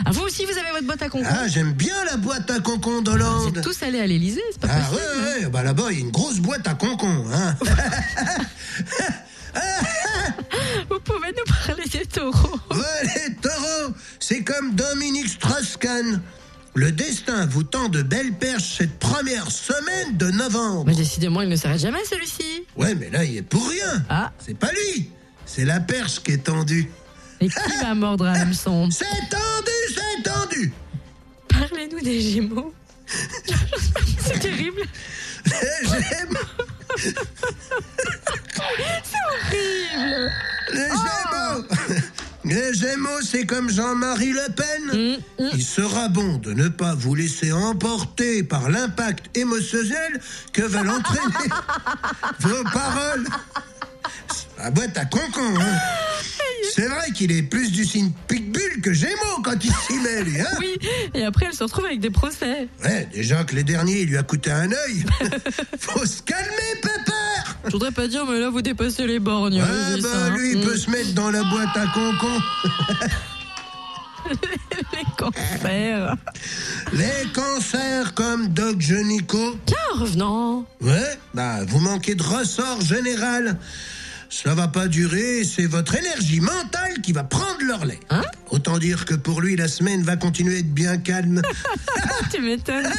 Ah, 0.05 0.11
vous 0.11 0.21
aussi, 0.21 0.45
vous 0.45 0.57
avez 0.57 0.71
votre 0.71 0.85
boîte 0.85 1.01
à 1.03 1.09
concon. 1.09 1.27
Ah, 1.29 1.47
j'aime 1.47 1.73
bien 1.73 1.95
la 2.05 2.17
boîte 2.17 2.49
à 2.49 2.59
concon 2.59 2.95
Vous 2.95 3.01
d'Hollande. 3.01 3.55
êtes 3.57 3.63
tous 3.63 3.83
allés 3.83 3.99
à 3.99 4.07
l'Elysée, 4.07 4.41
c'est 4.51 4.61
pas 4.61 4.67
Ah 4.71 4.79
possible. 4.89 5.01
ouais, 5.21 5.43
ouais, 5.43 5.49
bah 5.49 5.61
là-bas, 5.61 5.87
il 5.91 5.95
y 5.95 6.01
a 6.01 6.05
une 6.05 6.11
grosse 6.11 6.37
boîte 6.39 6.67
à 6.67 6.73
concon. 6.73 7.25
Hein. 7.33 7.55
Vous 10.89 10.99
pouvez 11.01 11.29
nous 11.37 11.53
parler 11.67 11.83
des 11.91 12.05
taureaux. 12.05 12.59
Ouais, 12.71 13.03
les 13.27 13.35
taureaux, 13.35 13.93
c'est 14.19 14.43
comme 14.43 14.73
Dominique 14.93 15.27
Strauss-Kahn. 15.29 16.21
Le 16.75 16.91
destin 16.91 17.45
vous 17.47 17.63
tend 17.63 17.89
de 17.89 18.01
belles 18.01 18.33
perches 18.33 18.77
cette 18.77 18.97
première 18.99 19.51
semaine 19.51 20.17
de 20.17 20.29
novembre. 20.31 20.85
Mais 20.87 20.95
décidément, 20.95 21.41
il 21.41 21.49
ne 21.49 21.55
s'arrête 21.55 21.79
jamais 21.81 22.03
celui-ci. 22.05 22.63
Ouais, 22.77 22.95
mais 22.95 23.09
là, 23.09 23.23
il 23.23 23.37
est 23.37 23.41
pour 23.41 23.67
rien. 23.67 24.03
Ah, 24.09 24.31
C'est 24.45 24.57
pas 24.57 24.71
lui. 24.71 25.09
C'est 25.45 25.65
la 25.65 25.79
perche 25.79 26.21
qui 26.21 26.31
est 26.33 26.43
tendue. 26.43 26.89
et 27.41 27.47
qui 27.49 27.55
va 27.81 27.93
mordre 27.95 28.25
à 28.27 28.33
l'hameçon? 28.33 28.89
C'est 28.91 29.05
tendu, 29.29 29.71
c'est 29.95 30.23
tendu. 30.23 30.71
Parlez-nous 31.49 32.01
des 32.01 32.21
Gémeaux. 32.21 32.73
C'est 34.23 34.37
terrible. 34.39 34.81
J'aime 35.45 36.37
Horrible. 38.59 40.31
les 40.73 40.89
Gémeaux. 40.89 41.65
Les 42.45 42.73
Gémeaux, 42.73 43.21
c'est 43.21 43.45
comme 43.45 43.69
Jean-Marie 43.69 44.31
Le 44.31 44.47
Pen. 44.53 45.19
Il 45.53 45.63
sera 45.63 46.07
bon 46.07 46.37
de 46.37 46.53
ne 46.53 46.69
pas 46.69 46.95
vous 46.95 47.13
laisser 47.13 47.51
emporter 47.51 48.43
par 48.43 48.69
l'impact 48.69 49.35
émotionnel 49.37 50.21
que 50.53 50.61
veulent 50.61 50.89
entraîner 50.89 51.49
vos 52.39 52.63
paroles. 52.71 53.27
La 54.57 54.71
boîte 54.71 54.97
à 54.97 55.05
concon, 55.05 55.59
hein. 55.59 55.77
C'est 56.73 56.87
vrai 56.87 57.11
qu'il 57.11 57.31
est 57.31 57.41
plus 57.41 57.71
du 57.71 57.83
signe 57.83 58.11
Pitbull 58.27 58.81
que 58.81 58.93
Gémeaux 58.93 59.41
quand 59.43 59.63
il 59.63 59.71
s'y 59.71 59.97
met, 59.99 60.23
lui, 60.23 60.39
hein. 60.39 60.47
Oui, 60.59 60.77
et 61.13 61.25
après 61.25 61.47
elle 61.47 61.53
se 61.53 61.63
retrouve 61.63 61.85
avec 61.85 61.99
des 61.99 62.09
procès. 62.09 62.67
Ouais, 62.83 63.07
déjà 63.13 63.43
que 63.43 63.55
les 63.55 63.63
derniers, 63.63 64.01
il 64.01 64.09
lui 64.09 64.17
a 64.17 64.23
coûté 64.23 64.51
un 64.51 64.71
œil. 64.71 65.05
Faut 65.79 66.05
se 66.05 66.21
calmer, 66.21 66.75
pépère 66.81 67.48
Je 67.65 67.71
voudrais 67.71 67.91
pas 67.91 68.07
dire, 68.07 68.25
mais 68.25 68.39
là 68.39 68.49
vous 68.49 68.61
dépassez 68.61 69.05
les 69.05 69.19
bornes. 69.19 69.53
Ouais, 69.53 69.59
bah, 70.01 70.07
ça, 70.11 70.25
hein. 70.25 70.29
lui, 70.37 70.51
il 70.53 70.57
Mm. 70.59 70.61
peut 70.63 70.77
se 70.77 70.89
mettre 70.89 71.13
dans 71.13 71.29
la 71.31 71.43
boîte 71.43 71.75
à 71.75 71.85
concon. 71.87 72.39
Les 74.93 75.05
cancers. 75.17 76.15
Les 76.93 77.31
cancers 77.33 78.13
comme 78.13 78.47
Doc 78.49 78.79
Jenico. 78.79 79.57
Tiens, 79.65 79.77
revenons. 79.95 80.65
Ouais, 80.81 81.17
bah, 81.33 81.63
vous 81.67 81.79
manquez 81.79 82.15
de 82.15 82.23
ressort 82.23 82.79
général. 82.81 83.57
Ça 84.31 84.53
va 84.53 84.67
pas 84.67 84.87
durer, 84.87 85.43
c'est 85.43 85.65
votre 85.65 85.95
énergie 85.95 86.39
mentale 86.39 87.01
qui 87.01 87.13
va 87.13 87.23
prendre 87.23 87.63
leur 87.65 87.85
lait. 87.85 87.99
Hein 88.11 88.21
Autant 88.51 88.77
dire 88.77 89.05
que 89.05 89.15
pour 89.15 89.41
lui, 89.41 89.55
la 89.55 89.67
semaine 89.67 90.03
va 90.03 90.17
continuer 90.17 90.57
à 90.57 90.59
être 90.59 90.73
bien 90.73 90.97
calme. 90.97 91.41
tu 92.31 92.39
m'étonnes. 92.39 92.93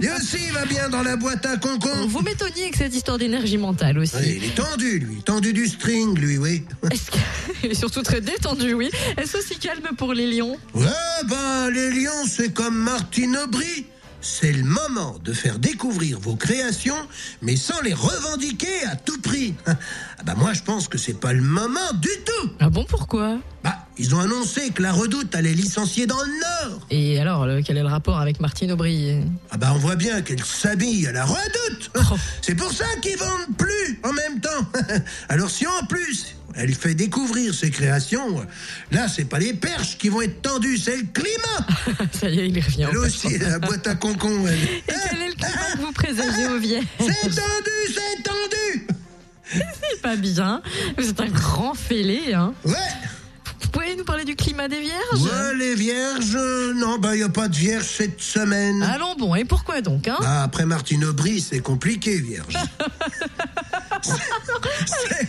Lui 0.00 0.10
aussi, 0.10 0.38
il 0.46 0.52
va 0.52 0.66
bien 0.66 0.88
dans 0.88 1.02
la 1.02 1.16
boîte 1.16 1.46
à 1.46 1.56
concon. 1.56 2.06
Vous 2.08 2.20
m'étonniez 2.20 2.64
avec 2.64 2.76
cette 2.76 2.94
histoire 2.94 3.16
d'énergie 3.16 3.58
mentale 3.58 3.98
aussi. 3.98 4.16
Ouais, 4.16 4.36
il 4.36 4.44
est 4.44 4.54
tendu, 4.56 4.98
lui. 4.98 5.22
Tendu 5.22 5.52
du 5.52 5.66
string, 5.68 6.18
lui, 6.18 6.36
oui. 6.38 6.64
Est-ce 6.90 7.10
que... 7.12 7.18
Il 7.64 7.70
est 7.70 7.74
surtout 7.74 8.02
très 8.02 8.20
détendu, 8.20 8.74
oui. 8.74 8.90
Est-ce 9.16 9.36
aussi 9.38 9.56
calme 9.56 9.88
pour 9.96 10.14
les 10.14 10.26
lions? 10.26 10.56
Ouais, 10.74 10.86
ben, 11.28 11.70
les 11.70 11.90
lions, 11.90 12.24
c'est 12.26 12.52
comme 12.52 12.76
Martine 12.76 13.36
Aubry. 13.36 13.86
C'est 14.22 14.52
le 14.52 14.62
moment 14.62 15.16
de 15.24 15.32
faire 15.32 15.58
découvrir 15.58 16.20
vos 16.20 16.36
créations, 16.36 16.94
mais 17.42 17.56
sans 17.56 17.80
les 17.82 17.92
revendiquer 17.92 18.84
à 18.86 18.96
tout 18.96 19.20
prix. 19.20 19.54
Ah 20.18 20.24
bah 20.24 20.34
moi, 20.36 20.52
je 20.52 20.62
pense 20.62 20.86
que 20.86 20.98
c'est 20.98 21.18
pas 21.18 21.32
le 21.32 21.42
moment 21.42 21.92
du 21.94 22.08
tout. 22.24 22.50
Ah 22.60 22.70
bon, 22.70 22.84
pourquoi? 22.84 23.38
Bah, 23.64 23.74
ils 23.98 24.14
ont 24.14 24.20
annoncé 24.20 24.70
que 24.70 24.80
la 24.80 24.92
Redoute 24.92 25.34
allait 25.34 25.52
licencier 25.52 26.06
dans 26.06 26.20
le 26.20 26.68
Nord. 26.70 26.86
Et 26.90 27.18
alors, 27.18 27.44
quel 27.64 27.76
est 27.76 27.82
le 27.82 27.88
rapport 27.88 28.20
avec 28.20 28.38
Martine 28.38 28.70
Aubry? 28.70 29.20
Ah 29.50 29.56
bah, 29.56 29.72
on 29.74 29.78
voit 29.78 29.96
bien 29.96 30.22
qu'elle 30.22 30.44
s'habille 30.44 31.08
à 31.08 31.12
la 31.12 31.24
Redoute. 31.24 31.90
Oh. 31.96 32.14
C'est 32.40 32.54
pour 32.54 32.70
ça 32.70 32.84
qu'ils 33.00 33.18
vendent 33.18 33.56
plus 33.58 34.00
en 34.04 34.12
même 34.12 34.40
temps. 34.40 34.64
Alors 35.28 35.50
si 35.50 35.66
en 35.66 35.86
plus 35.86 36.36
elle 36.56 36.74
fait 36.74 36.94
découvrir 36.94 37.54
ses 37.54 37.70
créations, 37.70 38.44
là, 38.90 39.08
c'est 39.08 39.24
pas 39.24 39.38
les 39.38 39.54
perches 39.54 39.98
qui 39.98 40.08
vont 40.08 40.22
être 40.22 40.42
tendues, 40.42 40.76
c'est 40.78 40.96
le 40.96 41.04
climat. 41.12 42.08
Ça 42.20 42.28
y 42.28 42.40
est, 42.40 42.48
il 42.48 42.60
revient. 42.60 42.86
Elle 42.90 42.98
aussi, 42.98 43.38
la 43.38 43.58
boîte 43.58 43.86
à 43.86 43.94
concon, 43.94 44.46
elle. 44.46 44.54
Et 44.62 44.82
quel 45.10 45.22
est 45.22 45.28
le 45.28 45.34
climat 45.34 45.72
que 45.74 45.78
vous 45.80 45.92
présagez 45.92 46.46
aux 46.48 46.58
vierges 46.58 46.84
C'est 46.98 47.28
tendu, 47.30 47.94
c'est 47.94 48.22
tendu 48.22 48.86
C'est 49.90 50.00
pas 50.02 50.16
bien. 50.16 50.62
Vous 50.98 51.08
êtes 51.08 51.20
un 51.20 51.28
grand 51.28 51.74
fêlé, 51.74 52.32
hein. 52.32 52.54
Ouais 52.64 52.74
Vous 53.60 53.68
pouvez 53.68 53.94
nous 53.96 54.04
parler 54.04 54.24
du 54.24 54.34
climat 54.34 54.66
des 54.68 54.80
vierges? 54.80 55.20
Ouais, 55.22 55.54
les 55.58 55.74
vierges, 55.74 56.34
euh, 56.36 56.72
non, 56.74 56.98
bah, 56.98 57.14
y 57.16 57.22
a 57.22 57.28
pas 57.28 57.48
de 57.48 57.56
vierge 57.56 57.84
cette 57.86 58.20
semaine. 58.20 58.82
Allons 58.82 59.14
bon, 59.16 59.34
et 59.34 59.44
pourquoi 59.44 59.80
donc, 59.82 60.08
hein? 60.08 60.16
Bah, 60.20 60.42
après 60.44 60.64
Martine 60.64 61.04
Aubry, 61.04 61.40
c'est 61.40 61.60
compliqué, 61.60 62.18
vierge. 62.18 62.54
C'est- 64.02 65.28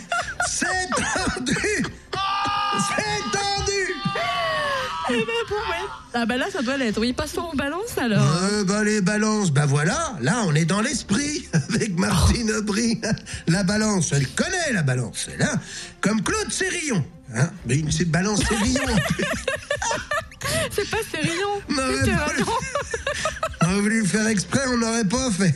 C'est 0.64 0.90
tendu 1.36 1.86
C'est 2.88 3.32
tendu 3.32 3.82
Eh 5.10 5.14
ben, 5.14 5.26
bon, 5.50 5.56
ouais. 5.56 5.90
Ah 6.16 6.26
bah 6.26 6.38
là, 6.38 6.46
ça 6.52 6.62
doit 6.62 6.78
l'être. 6.78 7.00
Oui, 7.00 7.12
passons 7.14 7.50
aux 7.52 7.56
balances 7.56 7.98
alors. 7.98 8.24
Euh, 8.44 8.64
bah, 8.64 8.84
les 8.84 9.02
balances, 9.02 9.52
bah 9.52 9.66
voilà, 9.66 10.16
là, 10.22 10.44
on 10.46 10.54
est 10.54 10.66
dans 10.66 10.82
l'esprit 10.82 11.48
avec 11.54 11.98
Martine 11.98 12.52
Aubry. 12.52 13.02
La 13.48 13.64
balance, 13.64 14.12
elle 14.14 14.28
connaît 14.30 14.74
la 14.74 14.84
balance, 14.84 15.28
elle, 15.34 15.42
hein 15.42 15.60
Comme 16.02 16.22
Claude 16.22 16.52
Sérillon. 16.52 17.04
Hein 17.36 17.50
Mais 17.66 17.78
une 17.78 17.92
c'est 17.92 18.06
balance 18.06 18.42
Sérillon. 18.44 18.86
C'est 20.72 20.90
pas 20.90 20.98
Sérillon. 21.10 21.62
C'est. 21.68 22.12
On 23.62 23.66
aurait 23.66 23.82
voulu 23.82 24.02
le 24.02 24.08
faire 24.08 24.28
exprès, 24.28 24.60
on 24.68 24.78
n'aurait 24.78 25.06
pas 25.06 25.32
fait. 25.32 25.56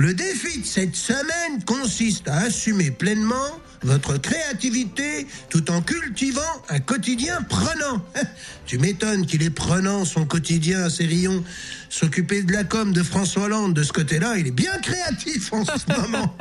Le 0.00 0.14
défi 0.14 0.60
de 0.60 0.64
cette 0.64 0.96
semaine 0.96 1.62
consiste 1.66 2.26
à 2.26 2.36
assumer 2.38 2.90
pleinement 2.90 3.60
votre 3.82 4.16
créativité 4.16 5.26
tout 5.50 5.70
en 5.70 5.82
cultivant 5.82 6.40
un 6.70 6.80
quotidien 6.80 7.42
prenant. 7.42 8.02
Tu 8.64 8.78
m'étonnes 8.78 9.26
qu'il 9.26 9.42
est 9.42 9.50
prenant 9.50 10.04
son 10.04 10.24
quotidien, 10.24 10.88
Cérillon. 10.88 11.44
S'occuper 11.90 12.44
de 12.44 12.52
la 12.52 12.62
com 12.64 12.92
de 12.92 13.02
François 13.02 13.42
Hollande 13.42 13.74
de 13.74 13.82
ce 13.82 13.92
côté-là, 13.92 14.38
il 14.38 14.46
est 14.46 14.52
bien 14.52 14.78
créatif 14.78 15.52
en 15.52 15.64
ce 15.64 15.72
moment. 16.00 16.34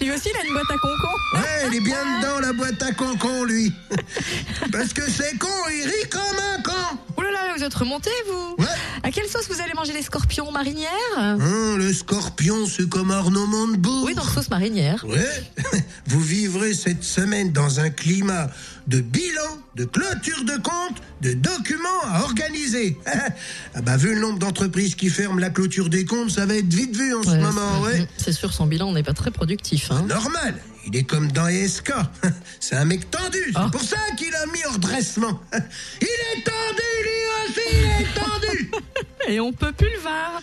Lui 0.00 0.12
aussi, 0.12 0.28
il 0.32 0.36
a 0.36 0.44
une 0.46 0.52
boîte 0.52 0.70
à 0.70 0.78
concon. 0.78 1.42
Ouais, 1.42 1.68
il 1.68 1.76
est 1.78 1.80
bien 1.80 2.04
dedans 2.20 2.38
la 2.38 2.52
boîte 2.52 2.82
à 2.82 2.92
concon, 2.92 3.44
lui. 3.44 3.72
Parce 4.70 4.92
que 4.92 5.10
c'est 5.10 5.36
con, 5.38 5.48
il 5.70 5.84
rit 5.84 6.08
comme 6.10 6.20
un 6.20 6.62
con. 6.62 6.98
Vous 7.56 7.64
êtes 7.64 7.74
remonté, 7.74 8.10
vous 8.28 8.62
Ouais. 8.62 8.68
À 9.02 9.10
quelle 9.10 9.26
sauce 9.28 9.48
vous 9.50 9.60
allez 9.60 9.74
manger 9.74 9.92
les 9.92 10.02
scorpions 10.02 10.50
marinières 10.52 10.88
Hein, 11.18 11.76
le 11.76 11.92
scorpion, 11.92 12.66
c'est 12.66 12.88
comme 12.88 13.10
Arnaud 13.10 13.46
Montebourg. 13.46 14.04
Oui, 14.06 14.14
donc 14.14 14.24
sauce 14.26 14.48
marinière. 14.50 15.04
Ouais, 15.06 15.42
vous 16.06 16.20
vivrez 16.20 16.72
cette 16.74 17.02
semaine 17.04 17.52
dans 17.52 17.80
un 17.80 17.90
climat 17.90 18.48
de 18.86 19.00
bilan, 19.00 19.58
de 19.74 19.84
clôture 19.84 20.44
de 20.44 20.56
compte, 20.56 21.02
de 21.20 21.32
documents 21.34 22.02
à 22.04 22.22
organiser. 22.22 22.98
ah 23.74 23.82
bah 23.82 23.96
vu 23.96 24.14
le 24.14 24.20
nombre 24.20 24.38
d'entreprises 24.38 24.94
qui 24.94 25.10
ferment 25.10 25.38
la 25.40 25.50
clôture 25.50 25.88
des 25.90 26.04
comptes, 26.04 26.30
ça 26.30 26.46
va 26.46 26.54
être 26.56 26.72
vite 26.72 26.96
vu 26.96 27.14
en 27.14 27.22
ce 27.22 27.30
moment, 27.36 27.84
c'est- 27.84 28.00
ouais. 28.00 28.08
C'est 28.16 28.32
sûr, 28.32 28.52
son 28.52 28.66
bilan 28.66 28.92
n'est 28.92 29.02
pas 29.02 29.12
très 29.14 29.30
productif. 29.30 29.90
Hein. 29.90 30.04
Normal, 30.08 30.54
il 30.86 30.96
est 30.96 31.04
comme 31.04 31.30
dans 31.32 31.46
ESK. 31.48 31.92
C'est 32.60 32.76
un 32.76 32.84
mec 32.84 33.10
tendu, 33.10 33.38
c'est 33.46 33.52
Ah. 33.56 33.68
pour 33.72 33.82
ça 33.82 33.96
qu'il 34.16 34.34
a 34.34 34.46
mis 34.46 34.60
hors 34.68 34.78
dressement. 34.78 35.40
Il 35.52 36.06
est 36.06 36.42
tendu, 36.44 36.88
lui 37.02 37.19
est 37.58 38.14
tendu. 38.14 38.70
Et 39.28 39.40
on 39.40 39.52
peut 39.52 39.72
plus 39.72 39.90
le 39.90 40.00
voir. 40.00 40.40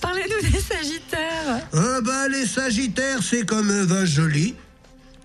Parlez-nous 0.00 0.50
des 0.50 0.60
sagittaires. 0.60 1.60
Ah 1.72 2.00
bah 2.02 2.28
les 2.28 2.46
Sagittaires, 2.46 3.20
c'est 3.22 3.44
comme 3.44 3.70
Eva 3.70 4.04
Jolie. 4.04 4.54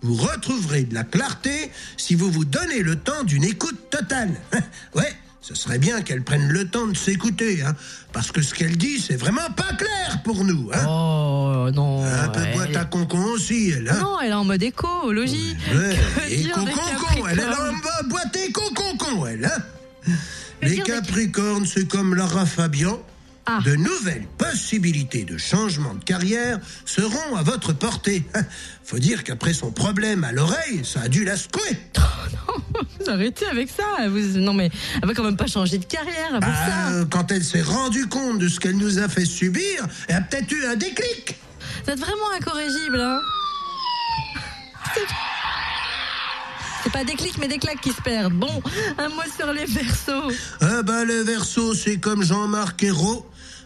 Vous 0.01 0.15
retrouverez 0.15 0.83
de 0.83 0.93
la 0.93 1.03
clarté 1.03 1.71
si 1.97 2.15
vous 2.15 2.29
vous 2.29 2.45
donnez 2.45 2.83
le 2.83 2.97
temps 2.97 3.23
d'une 3.23 3.43
écoute 3.43 3.89
totale. 3.89 4.31
ouais, 4.95 5.13
ce 5.41 5.55
serait 5.55 5.77
bien 5.77 6.01
qu'elle 6.01 6.23
prenne 6.23 6.47
le 6.47 6.67
temps 6.67 6.87
de 6.87 6.95
s'écouter, 6.95 7.61
hein, 7.61 7.75
parce 8.11 8.31
que 8.31 8.41
ce 8.41 8.53
qu'elle 8.53 8.77
dit, 8.77 8.99
c'est 8.99 9.15
vraiment 9.15 9.49
pas 9.55 9.73
clair 9.77 10.21
pour 10.23 10.43
nous. 10.43 10.69
Hein. 10.73 10.85
Oh 10.87 11.69
non. 11.73 12.03
Un 12.03 12.29
peu 12.29 12.41
elle 12.41 12.53
boîte 12.53 12.75
à 12.75 12.85
concon 12.85 13.23
aussi, 13.25 13.71
elle. 13.71 13.89
Hein. 13.89 13.99
Non, 14.01 14.19
elle 14.21 14.31
est 14.31 14.33
en 14.33 14.45
mode 14.45 14.63
écologie. 14.63 15.55
Ouais, 15.73 15.97
Que 16.15 16.31
et 16.31 16.49
concon, 16.49 17.27
elle 17.29 17.39
est 17.39 17.45
en 17.45 18.07
boîte 18.07 18.37
et 18.37 18.51
concon, 18.51 19.25
elle. 19.25 19.45
Hein. 19.45 20.11
Les 20.63 20.79
Capricornes, 20.79 21.65
c'est 21.65 21.87
comme 21.87 22.15
Lara 22.15 22.45
Fabian. 22.45 23.01
Ah. 23.45 23.59
De 23.65 23.75
nouvelles 23.75 24.25
possibilités 24.37 25.25
de 25.25 25.37
changement 25.37 25.93
de 25.95 26.03
carrière 26.03 26.59
seront 26.85 27.35
à 27.35 27.43
votre 27.43 27.73
portée. 27.73 28.23
Faut 28.85 28.99
dire 28.99 29.25
qu'après 29.25 29.53
son 29.53 29.69
problème 29.71 30.23
à 30.23 30.31
l'oreille, 30.31 30.85
ça 30.85 31.01
a 31.01 31.07
dû 31.09 31.25
la 31.25 31.35
secouer. 31.35 31.77
Vous 32.99 33.09
arrêtez 33.09 33.45
avec 33.47 33.69
ça. 33.69 34.07
Vous... 34.07 34.39
Non 34.39 34.53
mais 34.53 34.71
elle 35.01 35.07
va 35.09 35.13
quand 35.13 35.23
même 35.25 35.35
pas 35.35 35.47
changer 35.47 35.77
de 35.77 35.83
carrière 35.85 36.39
Bah, 36.39 36.47
ça. 36.47 36.91
euh, 36.91 37.05
quand 37.05 37.31
elle 37.33 37.43
s'est 37.43 37.61
rendue 37.61 38.07
compte 38.07 38.39
de 38.39 38.47
ce 38.47 38.61
qu'elle 38.61 38.77
nous 38.77 38.99
a 38.99 39.09
fait 39.09 39.25
subir, 39.25 39.85
elle 40.07 40.15
a 40.15 40.21
peut-être 40.21 40.49
eu 40.51 40.65
un 40.65 40.75
déclic. 40.77 41.35
Vous 41.85 41.91
êtes 41.91 41.99
vraiment 41.99 42.31
incorrigible, 42.37 43.01
hein 43.01 43.19
C'est- 46.83 46.91
pas 46.91 47.03
des 47.03 47.13
clics 47.15 47.37
mais 47.39 47.47
des 47.47 47.59
claques 47.59 47.81
qui 47.81 47.91
se 47.91 48.01
perdent. 48.01 48.33
Bon, 48.33 48.61
un 48.97 49.09
mot 49.09 49.21
sur 49.37 49.51
les 49.53 49.65
versos. 49.65 50.31
Ah 50.61 50.81
bah, 50.83 51.03
le 51.05 51.21
verso, 51.23 51.73
c'est 51.73 51.97
comme 51.97 52.23
Jean-Marc 52.23 52.83
Ayrault. 52.83 53.25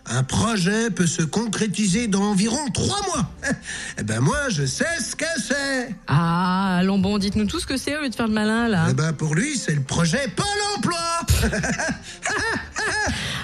Un 0.10 0.24
projet 0.24 0.90
peut 0.90 1.06
se 1.08 1.22
concrétiser 1.22 2.08
dans 2.08 2.22
environ 2.32 2.70
trois 2.74 3.02
mois. 3.08 3.30
Eh 4.00 4.04
ben 4.04 4.20
moi, 4.22 4.38
je 4.50 4.64
sais 4.66 4.86
ce 5.02 5.16
que 5.16 5.26
c'est. 5.46 5.94
Ah, 6.08 6.78
allons 6.78 7.00
bon, 7.00 7.18
dites-nous 7.18 7.46
tout 7.48 7.60
ce 7.60 7.66
que 7.66 7.76
c'est 7.78 7.98
au 7.98 8.02
lieu 8.02 8.10
de 8.10 8.16
faire 8.16 8.28
le 8.28 8.34
malin 8.34 8.68
là. 8.70 8.86
Eh 8.90 8.94
ben 8.94 9.12
pour 9.12 9.34
lui, 9.36 9.58
c'est 9.58 9.74
le 9.76 9.82
projet 9.82 10.28
Pôle 10.36 10.46
emploi. 10.78 10.98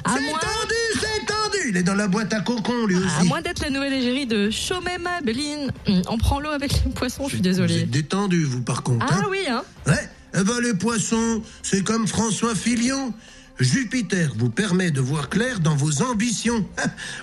À 0.05 0.15
c'est 0.15 0.21
moins- 0.21 0.39
tendu, 0.39 0.99
c'est 0.99 1.25
tendu. 1.25 1.69
Il 1.69 1.72
est 1.83 1.85
dans 1.85 1.95
la 1.95 2.07
boîte 2.07 2.33
à 2.33 2.39
concon, 2.39 2.85
lui 2.85 2.95
aussi. 2.95 3.07
À 3.19 3.23
moins 3.23 3.41
d'être 3.41 3.61
la 3.61 3.69
nouvelle 3.69 3.93
égérie 3.93 4.25
de 4.25 4.49
Chomema 4.49 5.21
Béline. 5.23 5.71
Hum, 5.87 6.01
On 6.07 6.17
prend 6.17 6.39
l'eau 6.39 6.49
avec 6.49 6.71
les 6.85 6.91
poissons, 6.91 7.23
je 7.25 7.29
suis 7.29 7.37
Vous 7.37 7.43
désolée. 7.43 7.81
êtes 7.81 7.89
détendu, 7.89 8.43
vous, 8.45 8.61
par 8.61 8.83
contre. 8.83 9.05
Ah 9.09 9.15
hein. 9.19 9.27
oui, 9.29 9.39
hein 9.49 9.63
Ouais. 9.87 10.09
Eh 10.35 10.43
ben, 10.43 10.59
les 10.61 10.73
poissons, 10.73 11.43
c'est 11.61 11.83
comme 11.83 12.07
François 12.07 12.55
Fillon. 12.55 13.13
Jupiter 13.59 14.31
vous 14.35 14.49
permet 14.49 14.89
de 14.91 14.99
voir 14.99 15.29
clair 15.29 15.59
dans 15.59 15.75
vos 15.75 16.01
ambitions. 16.01 16.65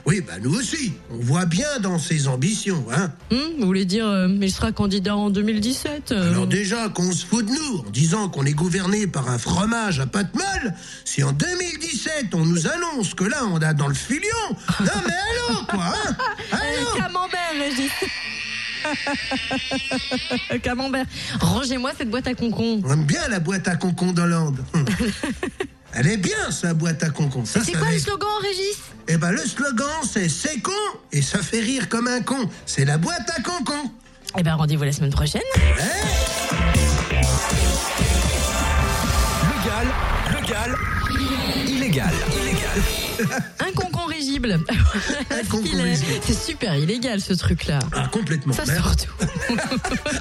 Oui, 0.06 0.20
bah 0.20 0.34
nous 0.40 0.54
aussi, 0.54 0.92
on 1.10 1.18
voit 1.18 1.44
bien 1.44 1.80
dans 1.80 1.98
ses 1.98 2.28
ambitions. 2.28 2.84
Hein. 2.94 3.10
Hum, 3.32 3.38
vous 3.58 3.66
voulez 3.66 3.84
dire, 3.84 4.06
euh, 4.06 4.28
il 4.40 4.52
sera 4.52 4.70
candidat 4.72 5.16
en 5.16 5.30
2017 5.30 6.12
euh, 6.12 6.30
Alors 6.30 6.46
déjà 6.46 6.88
qu'on 6.88 7.10
se 7.10 7.26
fout 7.26 7.44
de 7.44 7.50
nous 7.50 7.78
en 7.86 7.90
disant 7.90 8.28
qu'on 8.28 8.44
est 8.46 8.52
gouverné 8.52 9.06
par 9.06 9.28
un 9.28 9.38
fromage 9.38 9.98
à 10.00 10.06
pâte 10.06 10.32
molle, 10.34 10.72
si 11.04 11.22
en 11.24 11.32
2017 11.32 12.28
on 12.34 12.44
nous 12.46 12.66
annonce 12.68 13.14
que 13.14 13.24
là 13.24 13.44
on 13.46 13.56
a 13.58 13.74
dans 13.74 13.88
le 13.88 13.94
filion, 13.94 14.20
non 14.80 14.86
mais 15.06 15.12
allô 15.50 15.64
quoi 15.68 15.84
hein 15.86 16.16
Euh, 16.52 16.96
camembert, 16.96 17.52
Régis. 17.58 17.90
camembert. 20.62 21.06
Rangez-moi 21.40 21.90
cette 21.98 22.10
boîte 22.10 22.26
à 22.28 22.34
concon. 22.34 22.80
On 22.84 22.92
aime 22.92 23.04
bien 23.04 23.26
la 23.28 23.40
boîte 23.40 23.68
à 23.68 23.76
concon 23.76 24.12
d'Hollande. 24.12 24.64
Elle 25.92 26.06
est 26.06 26.16
bien 26.16 26.50
sa 26.50 26.72
boîte 26.74 27.02
à 27.02 27.10
concon. 27.10 27.44
Ça, 27.44 27.60
C'est 27.64 27.72
ça 27.72 27.78
quoi 27.78 27.90
le 27.90 27.98
slogan, 27.98 28.28
Régis? 28.42 28.78
Eh 29.08 29.16
ben 29.16 29.32
le 29.32 29.44
slogan 29.44 29.88
c'est 30.08 30.28
c'est 30.28 30.60
con 30.60 30.70
et 31.10 31.20
ça 31.20 31.38
fait 31.38 31.60
rire 31.60 31.88
comme 31.88 32.06
un 32.06 32.20
con. 32.22 32.48
C'est 32.66 32.84
la 32.84 32.96
boîte 32.98 33.28
à 33.36 33.42
concon. 33.42 33.90
Eh 34.38 34.42
ben, 34.44 34.54
rendez-vous 34.54 34.84
la 34.84 34.92
semaine 34.92 35.10
prochaine. 35.10 35.42
Légal, 39.50 39.86
légal, 40.32 40.76
illégal. 41.66 42.14
Illégal. 42.40 42.82
Un 43.58 43.72
concon 43.72 43.89
C'est 46.26 46.34
super 46.34 46.76
illégal 46.76 47.20
ce 47.20 47.32
truc-là. 47.34 47.78
Ah 47.92 48.08
complètement. 48.12 48.52
Ça 48.52 48.64
surtout. 48.66 49.10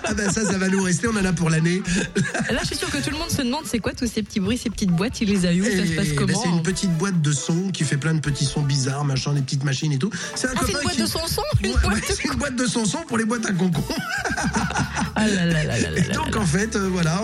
ah 0.06 0.14
ben 0.14 0.32
ça 0.32 0.46
ça 0.46 0.58
va 0.58 0.68
nous 0.70 0.82
rester. 0.84 1.08
On 1.08 1.16
en 1.18 1.26
a 1.26 1.34
pour 1.34 1.50
l'année. 1.50 1.82
Là, 2.50 2.60
je 2.62 2.68
suis 2.68 2.76
sûre 2.76 2.90
que 2.90 2.98
tout 2.98 3.10
le 3.12 3.18
monde 3.18 3.30
se 3.30 3.42
demande 3.42 3.66
c'est 3.66 3.80
quoi 3.80 3.94
tous 3.94 4.08
ces 4.08 4.24
petits 4.24 4.40
bruits, 4.40 4.58
ces 4.58 4.70
petites 4.70 4.92
boîtes, 4.92 5.22
il 5.22 5.30
les 5.30 5.46
a 5.46 5.54
eu, 5.54 5.64
ça 5.64 5.70
se 5.86 5.92
Et, 5.92 5.96
passe 5.96 6.08
ben, 6.10 6.16
comment? 6.16 6.42
c'est 6.44 6.50
une 6.50 6.64
petite 6.64 6.92
boîte 6.98 7.22
de 7.22 7.32
son 7.32 7.70
qui 7.72 7.84
fait 7.84 7.98
plein 7.98 8.14
de 8.14 8.20
petits 8.20 8.46
sons 8.46 8.62
bizarres, 8.62 9.06
machin, 9.06 9.34
des 9.34 9.42
petites 9.42 9.64
machines 9.64 9.92
et 9.92 10.00
tout. 10.00 10.10
C'est 10.36 10.48
un 10.48 10.52
Ah, 10.56 10.62
une 10.68 10.74
boîte 10.74 10.96
qui- 10.96 11.02
de 11.02 11.06
son 11.08 11.26
son 11.28 11.42
Une 11.64 11.72
Ouais, 11.72 11.78
boîte? 11.84 11.96
de- 12.10 12.32
une 12.32 12.38
boîte 12.40 12.56
de 12.56 12.66
son 12.66 12.86
son 12.86 13.00
pour 13.08 13.18
les 13.18 13.26
boîtes 13.26 13.46
à 13.46 13.52
concon. 13.54 13.84
Ah 15.22 15.28
là 15.28 15.46
là 15.46 15.64
là 15.64 15.78
là 15.80 15.92
là 15.92 15.98
Et 16.00 16.04
là 16.08 16.14
donc 16.14 16.36
en 16.38 16.46
fait, 16.46 16.76
euh, 16.76 16.90
voilà, 16.92 17.22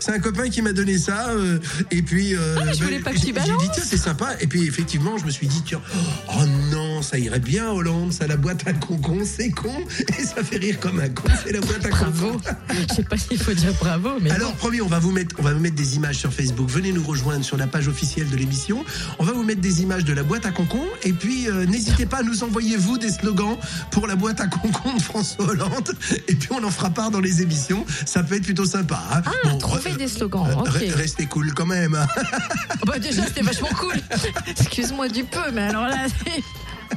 c'est 0.00 0.12
un 0.12 0.18
copain 0.18 0.48
qui 0.48 0.62
m'a 0.62 0.72
donné 0.72 0.98
ça. 0.98 1.30
euh, 1.30 1.58
et 1.90 2.02
puis, 2.02 2.34
euh, 2.34 2.56
Ah, 2.60 2.64
mais 2.66 2.74
je 2.74 2.84
voulais 2.84 2.98
pas 3.00 3.10
que 3.12 3.16
tu 3.18 3.26
j'ai 3.26 3.34
j'ai 3.34 3.56
dit 3.58 3.68
tiens 3.74 3.82
c'est 3.84 3.96
sympa. 3.96 4.30
Et 4.40 4.46
puis 4.46 4.66
effectivement, 4.66 5.18
je 5.18 5.24
me 5.24 5.30
suis 5.30 5.46
dit 5.46 5.62
tiens, 5.64 5.80
oh 6.28 6.44
non, 6.70 7.02
ça 7.02 7.18
irait 7.18 7.40
bien 7.40 7.68
Hollande, 7.70 8.12
ça 8.12 8.26
la 8.26 8.36
boîte 8.36 8.66
à 8.66 8.72
concon, 8.72 9.18
c'est 9.24 9.50
con 9.50 9.74
et 10.18 10.22
ça 10.24 10.42
fait 10.44 10.58
rire 10.58 10.78
comme 10.80 11.00
un 11.00 11.08
con, 11.08 11.24
c'est 11.44 11.52
la 11.52 11.60
boîte 11.60 11.84
à 11.86 11.88
Bravo. 11.88 12.32
concon. 12.32 12.40
Je 12.88 12.94
sais 12.94 13.02
pas 13.02 13.16
s'il 13.16 13.38
faut 13.38 13.52
dire 13.54 13.72
bravo, 13.80 14.10
mais 14.20 14.30
Alors 14.30 14.52
promis, 14.54 14.80
on 14.80 14.86
va 14.88 14.98
vous 14.98 15.10
mettre, 15.10 15.34
on 15.38 15.42
va 15.42 15.52
vous 15.52 15.60
mettre 15.60 15.76
des 15.76 15.96
images 15.96 16.16
sur 16.18 16.32
Facebook. 16.32 16.68
Venez 16.70 16.92
nous 16.92 17.04
rejoindre 17.04 17.44
sur 17.44 17.56
la 17.56 17.66
page 17.66 17.88
officielle 17.88 18.28
de 18.30 18.36
l'émission. 18.36 18.84
On 19.18 19.24
va 19.24 19.32
vous 19.32 19.42
mettre 19.42 19.60
des 19.60 19.82
images 19.82 20.04
de 20.04 20.12
la 20.12 20.22
boîte 20.22 20.46
à 20.46 20.50
concon. 20.50 20.84
Et 21.02 21.12
puis 21.12 21.48
n'hésitez 21.68 22.06
pas 22.06 22.18
à 22.18 22.22
nous 22.22 22.44
envoyer 22.44 22.76
vous 22.76 22.98
des 22.98 23.10
slogans 23.10 23.56
pour 23.90 24.06
la 24.06 24.14
boîte 24.16 24.40
à 24.40 24.46
concon 24.46 24.94
de 24.96 25.02
François 25.10 25.46
Hollande. 25.48 25.92
Et 26.28 26.34
puis 26.34 26.48
on 26.52 26.62
en 26.64 26.70
fera 26.70 26.90
part 26.90 27.10
dans 27.10 27.20
les 27.20 27.31
émissions. 27.40 27.86
Ça 28.04 28.22
peut 28.22 28.34
être 28.36 28.42
plutôt 28.44 28.66
sympa. 28.66 29.00
hein. 29.12 29.22
Ah, 29.24 29.30
Bon, 29.48 29.58
trouver 29.58 29.94
des 29.94 30.08
slogans, 30.08 30.46
euh, 30.48 30.54
ok. 30.56 30.68
re- 30.68 30.94
Restez 30.94 31.26
cool 31.26 31.54
quand 31.54 31.66
même. 31.66 31.94
hein. 31.94 32.06
Bah 32.86 32.98
déjà 32.98 33.24
c'était 33.26 33.42
vachement 33.42 33.68
cool. 33.78 33.94
Excuse-moi 34.46 35.08
du 35.08 35.24
peu, 35.24 35.50
mais 35.52 35.62
alors 35.62 35.86
là, 35.86 36.06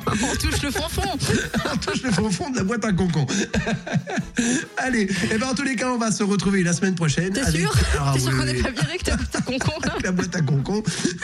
on 0.07 0.35
touche 0.35 0.61
le 0.61 0.71
fond 0.71 0.89
fond. 0.89 1.01
On 1.73 1.77
touche 1.77 2.01
le 2.03 2.11
fond 2.11 2.29
fond 2.31 2.49
de 2.51 2.57
la 2.57 2.63
boîte 2.63 2.85
à 2.85 2.91
concon. 2.93 3.25
Allez, 4.77 5.07
et 5.31 5.37
ben 5.37 5.47
en 5.47 5.55
tous 5.55 5.63
les 5.63 5.75
cas, 5.75 5.89
on 5.91 5.97
va 5.97 6.11
se 6.11 6.23
retrouver 6.23 6.63
la 6.63 6.73
semaine 6.73 6.95
prochaine. 6.95 7.33
T'es 7.33 7.41
avec- 7.41 7.61
sûr 7.61 7.73
Ah, 7.99 8.11
T'es 8.13 8.19
sûr 8.19 8.31
oui, 8.31 8.37
qu'on 8.39 8.45
n'est 8.45 8.51
oui. 8.53 8.61
pas 8.63 8.71
viré 8.71 8.97
que 8.97 9.03
ta 9.05 9.41
concon 9.41 9.71
là 9.83 9.95
la 10.03 10.11
boîte 10.11 10.35
à 10.35 10.41
concon. 10.41 10.83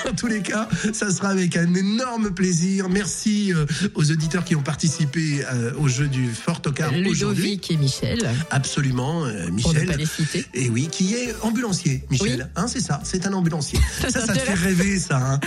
En 0.10 0.14
tous 0.16 0.28
les 0.28 0.42
cas, 0.42 0.68
ça 0.94 1.12
sera 1.12 1.30
avec 1.30 1.56
un 1.58 1.74
énorme 1.74 2.32
plaisir. 2.34 2.90
Merci 2.90 3.54
euh, 3.54 3.66
aux 3.96 4.10
auditeurs 4.12 4.44
qui 4.44 4.56
ont 4.56 4.62
participé 4.64 5.44
euh, 5.54 5.72
au 5.78 5.88
jeu 5.88 6.08
du 6.08 6.30
Fort 6.30 6.62
au 6.66 6.72
Car 6.72 6.92
aujourd'hui. 7.08 7.60
Et 7.70 7.78
Michel, 7.78 8.30
Absolument, 8.50 9.26
euh, 9.26 9.46
pour 9.62 9.74
ne 9.74 9.80
Michel. 9.80 9.86
pas 9.88 9.96
les 9.98 10.06
citer. 10.06 10.46
Et 10.54 10.70
oui, 10.70 10.88
qui 10.92 11.14
est 11.16 11.34
ambulancier, 11.42 12.04
Michel. 12.10 12.50
Hein, 12.56 12.66
c'est 12.68 12.82
ça, 12.82 13.00
c'est 13.04 13.26
un 13.28 13.34
ambulancier. 13.34 13.80
Ça, 14.02 14.10
ça, 14.10 14.34
te 14.34 14.40
fait 14.40 14.54
rêver, 14.54 15.00
ça. 15.00 15.18
Hein. 15.18 15.40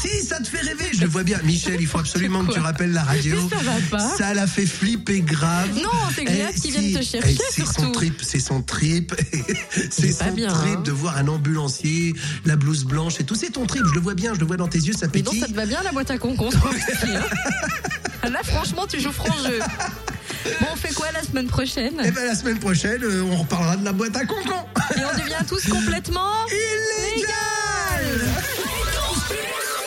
si, 0.00 0.24
ça 0.24 0.38
te 0.40 0.48
fait 0.48 0.60
rêver, 0.60 0.86
je 0.92 1.00
le 1.02 1.06
vois 1.06 1.22
bien. 1.22 1.38
Michel, 1.44 1.76
il 1.80 1.86
faut 1.86 1.98
absolument 1.98 2.44
que 2.44 2.52
tu 2.54 2.59
quoi. 2.60 2.70
rappelles 2.70 2.92
la 2.92 3.02
radio. 3.02 3.36
Mais 3.50 3.56
ça 3.56 3.62
va 3.62 3.72
pas. 3.90 4.16
Ça 4.16 4.34
l'a 4.34 4.46
fait 4.46 4.66
flipper 4.66 5.20
grave. 5.20 5.68
Non, 5.82 5.90
c'est 6.14 6.24
Gléat 6.24 6.50
Eh, 6.54 6.60
qui 6.60 6.70
vient 6.70 7.00
te 7.00 7.04
chercher, 7.04 7.20
Eh, 7.28 7.36
C'est 7.52 7.66
son 7.66 7.90
trip, 7.92 8.20
c'est 8.22 8.40
son 8.40 8.62
trip. 8.62 9.14
c'est 9.90 10.12
son 10.12 10.30
bien, 10.32 10.48
trip 10.52 10.76
hein. 10.78 10.82
de 10.84 10.90
voir 10.92 11.16
un 11.18 11.28
ambulancier, 11.28 12.14
la 12.44 12.56
blouse 12.56 12.84
blanche 12.84 13.20
et 13.20 13.24
tout. 13.24 13.34
C'est 13.34 13.50
ton 13.50 13.66
trip, 13.66 13.82
je 13.88 13.94
le 13.94 14.00
vois 14.00 14.14
bien, 14.14 14.34
je 14.34 14.40
le 14.40 14.46
vois 14.46 14.56
dans 14.56 14.68
tes 14.68 14.78
yeux, 14.78 14.92
ça 14.92 15.06
Mais 15.12 15.20
non, 15.22 15.24
pétille. 15.30 15.40
ça 15.40 15.46
te 15.48 15.54
va 15.54 15.66
bien 15.66 15.82
la 15.82 15.92
boîte 15.92 16.10
à 16.10 16.14
aussi. 16.24 17.16
hein. 17.16 18.28
Là, 18.28 18.40
franchement, 18.44 18.86
tu 18.86 19.00
joues 19.00 19.12
franc 19.12 19.34
jeu. 19.44 19.58
Bon, 20.60 20.66
on 20.72 20.76
fait 20.76 20.92
quoi 20.94 21.06
la 21.12 21.22
semaine 21.22 21.46
prochaine? 21.48 21.94
Et 22.04 22.10
ben 22.10 22.24
la 22.26 22.34
semaine 22.34 22.58
prochaine, 22.58 23.02
euh, 23.02 23.22
on 23.30 23.36
reparlera 23.36 23.76
de 23.76 23.84
la 23.84 23.92
boîte 23.92 24.16
à 24.16 24.24
concon. 24.24 24.54
Et 24.96 25.00
on 25.04 25.18
devient 25.18 25.44
tous 25.48 25.66
complètement 25.68 26.32
Illégal 26.48 28.20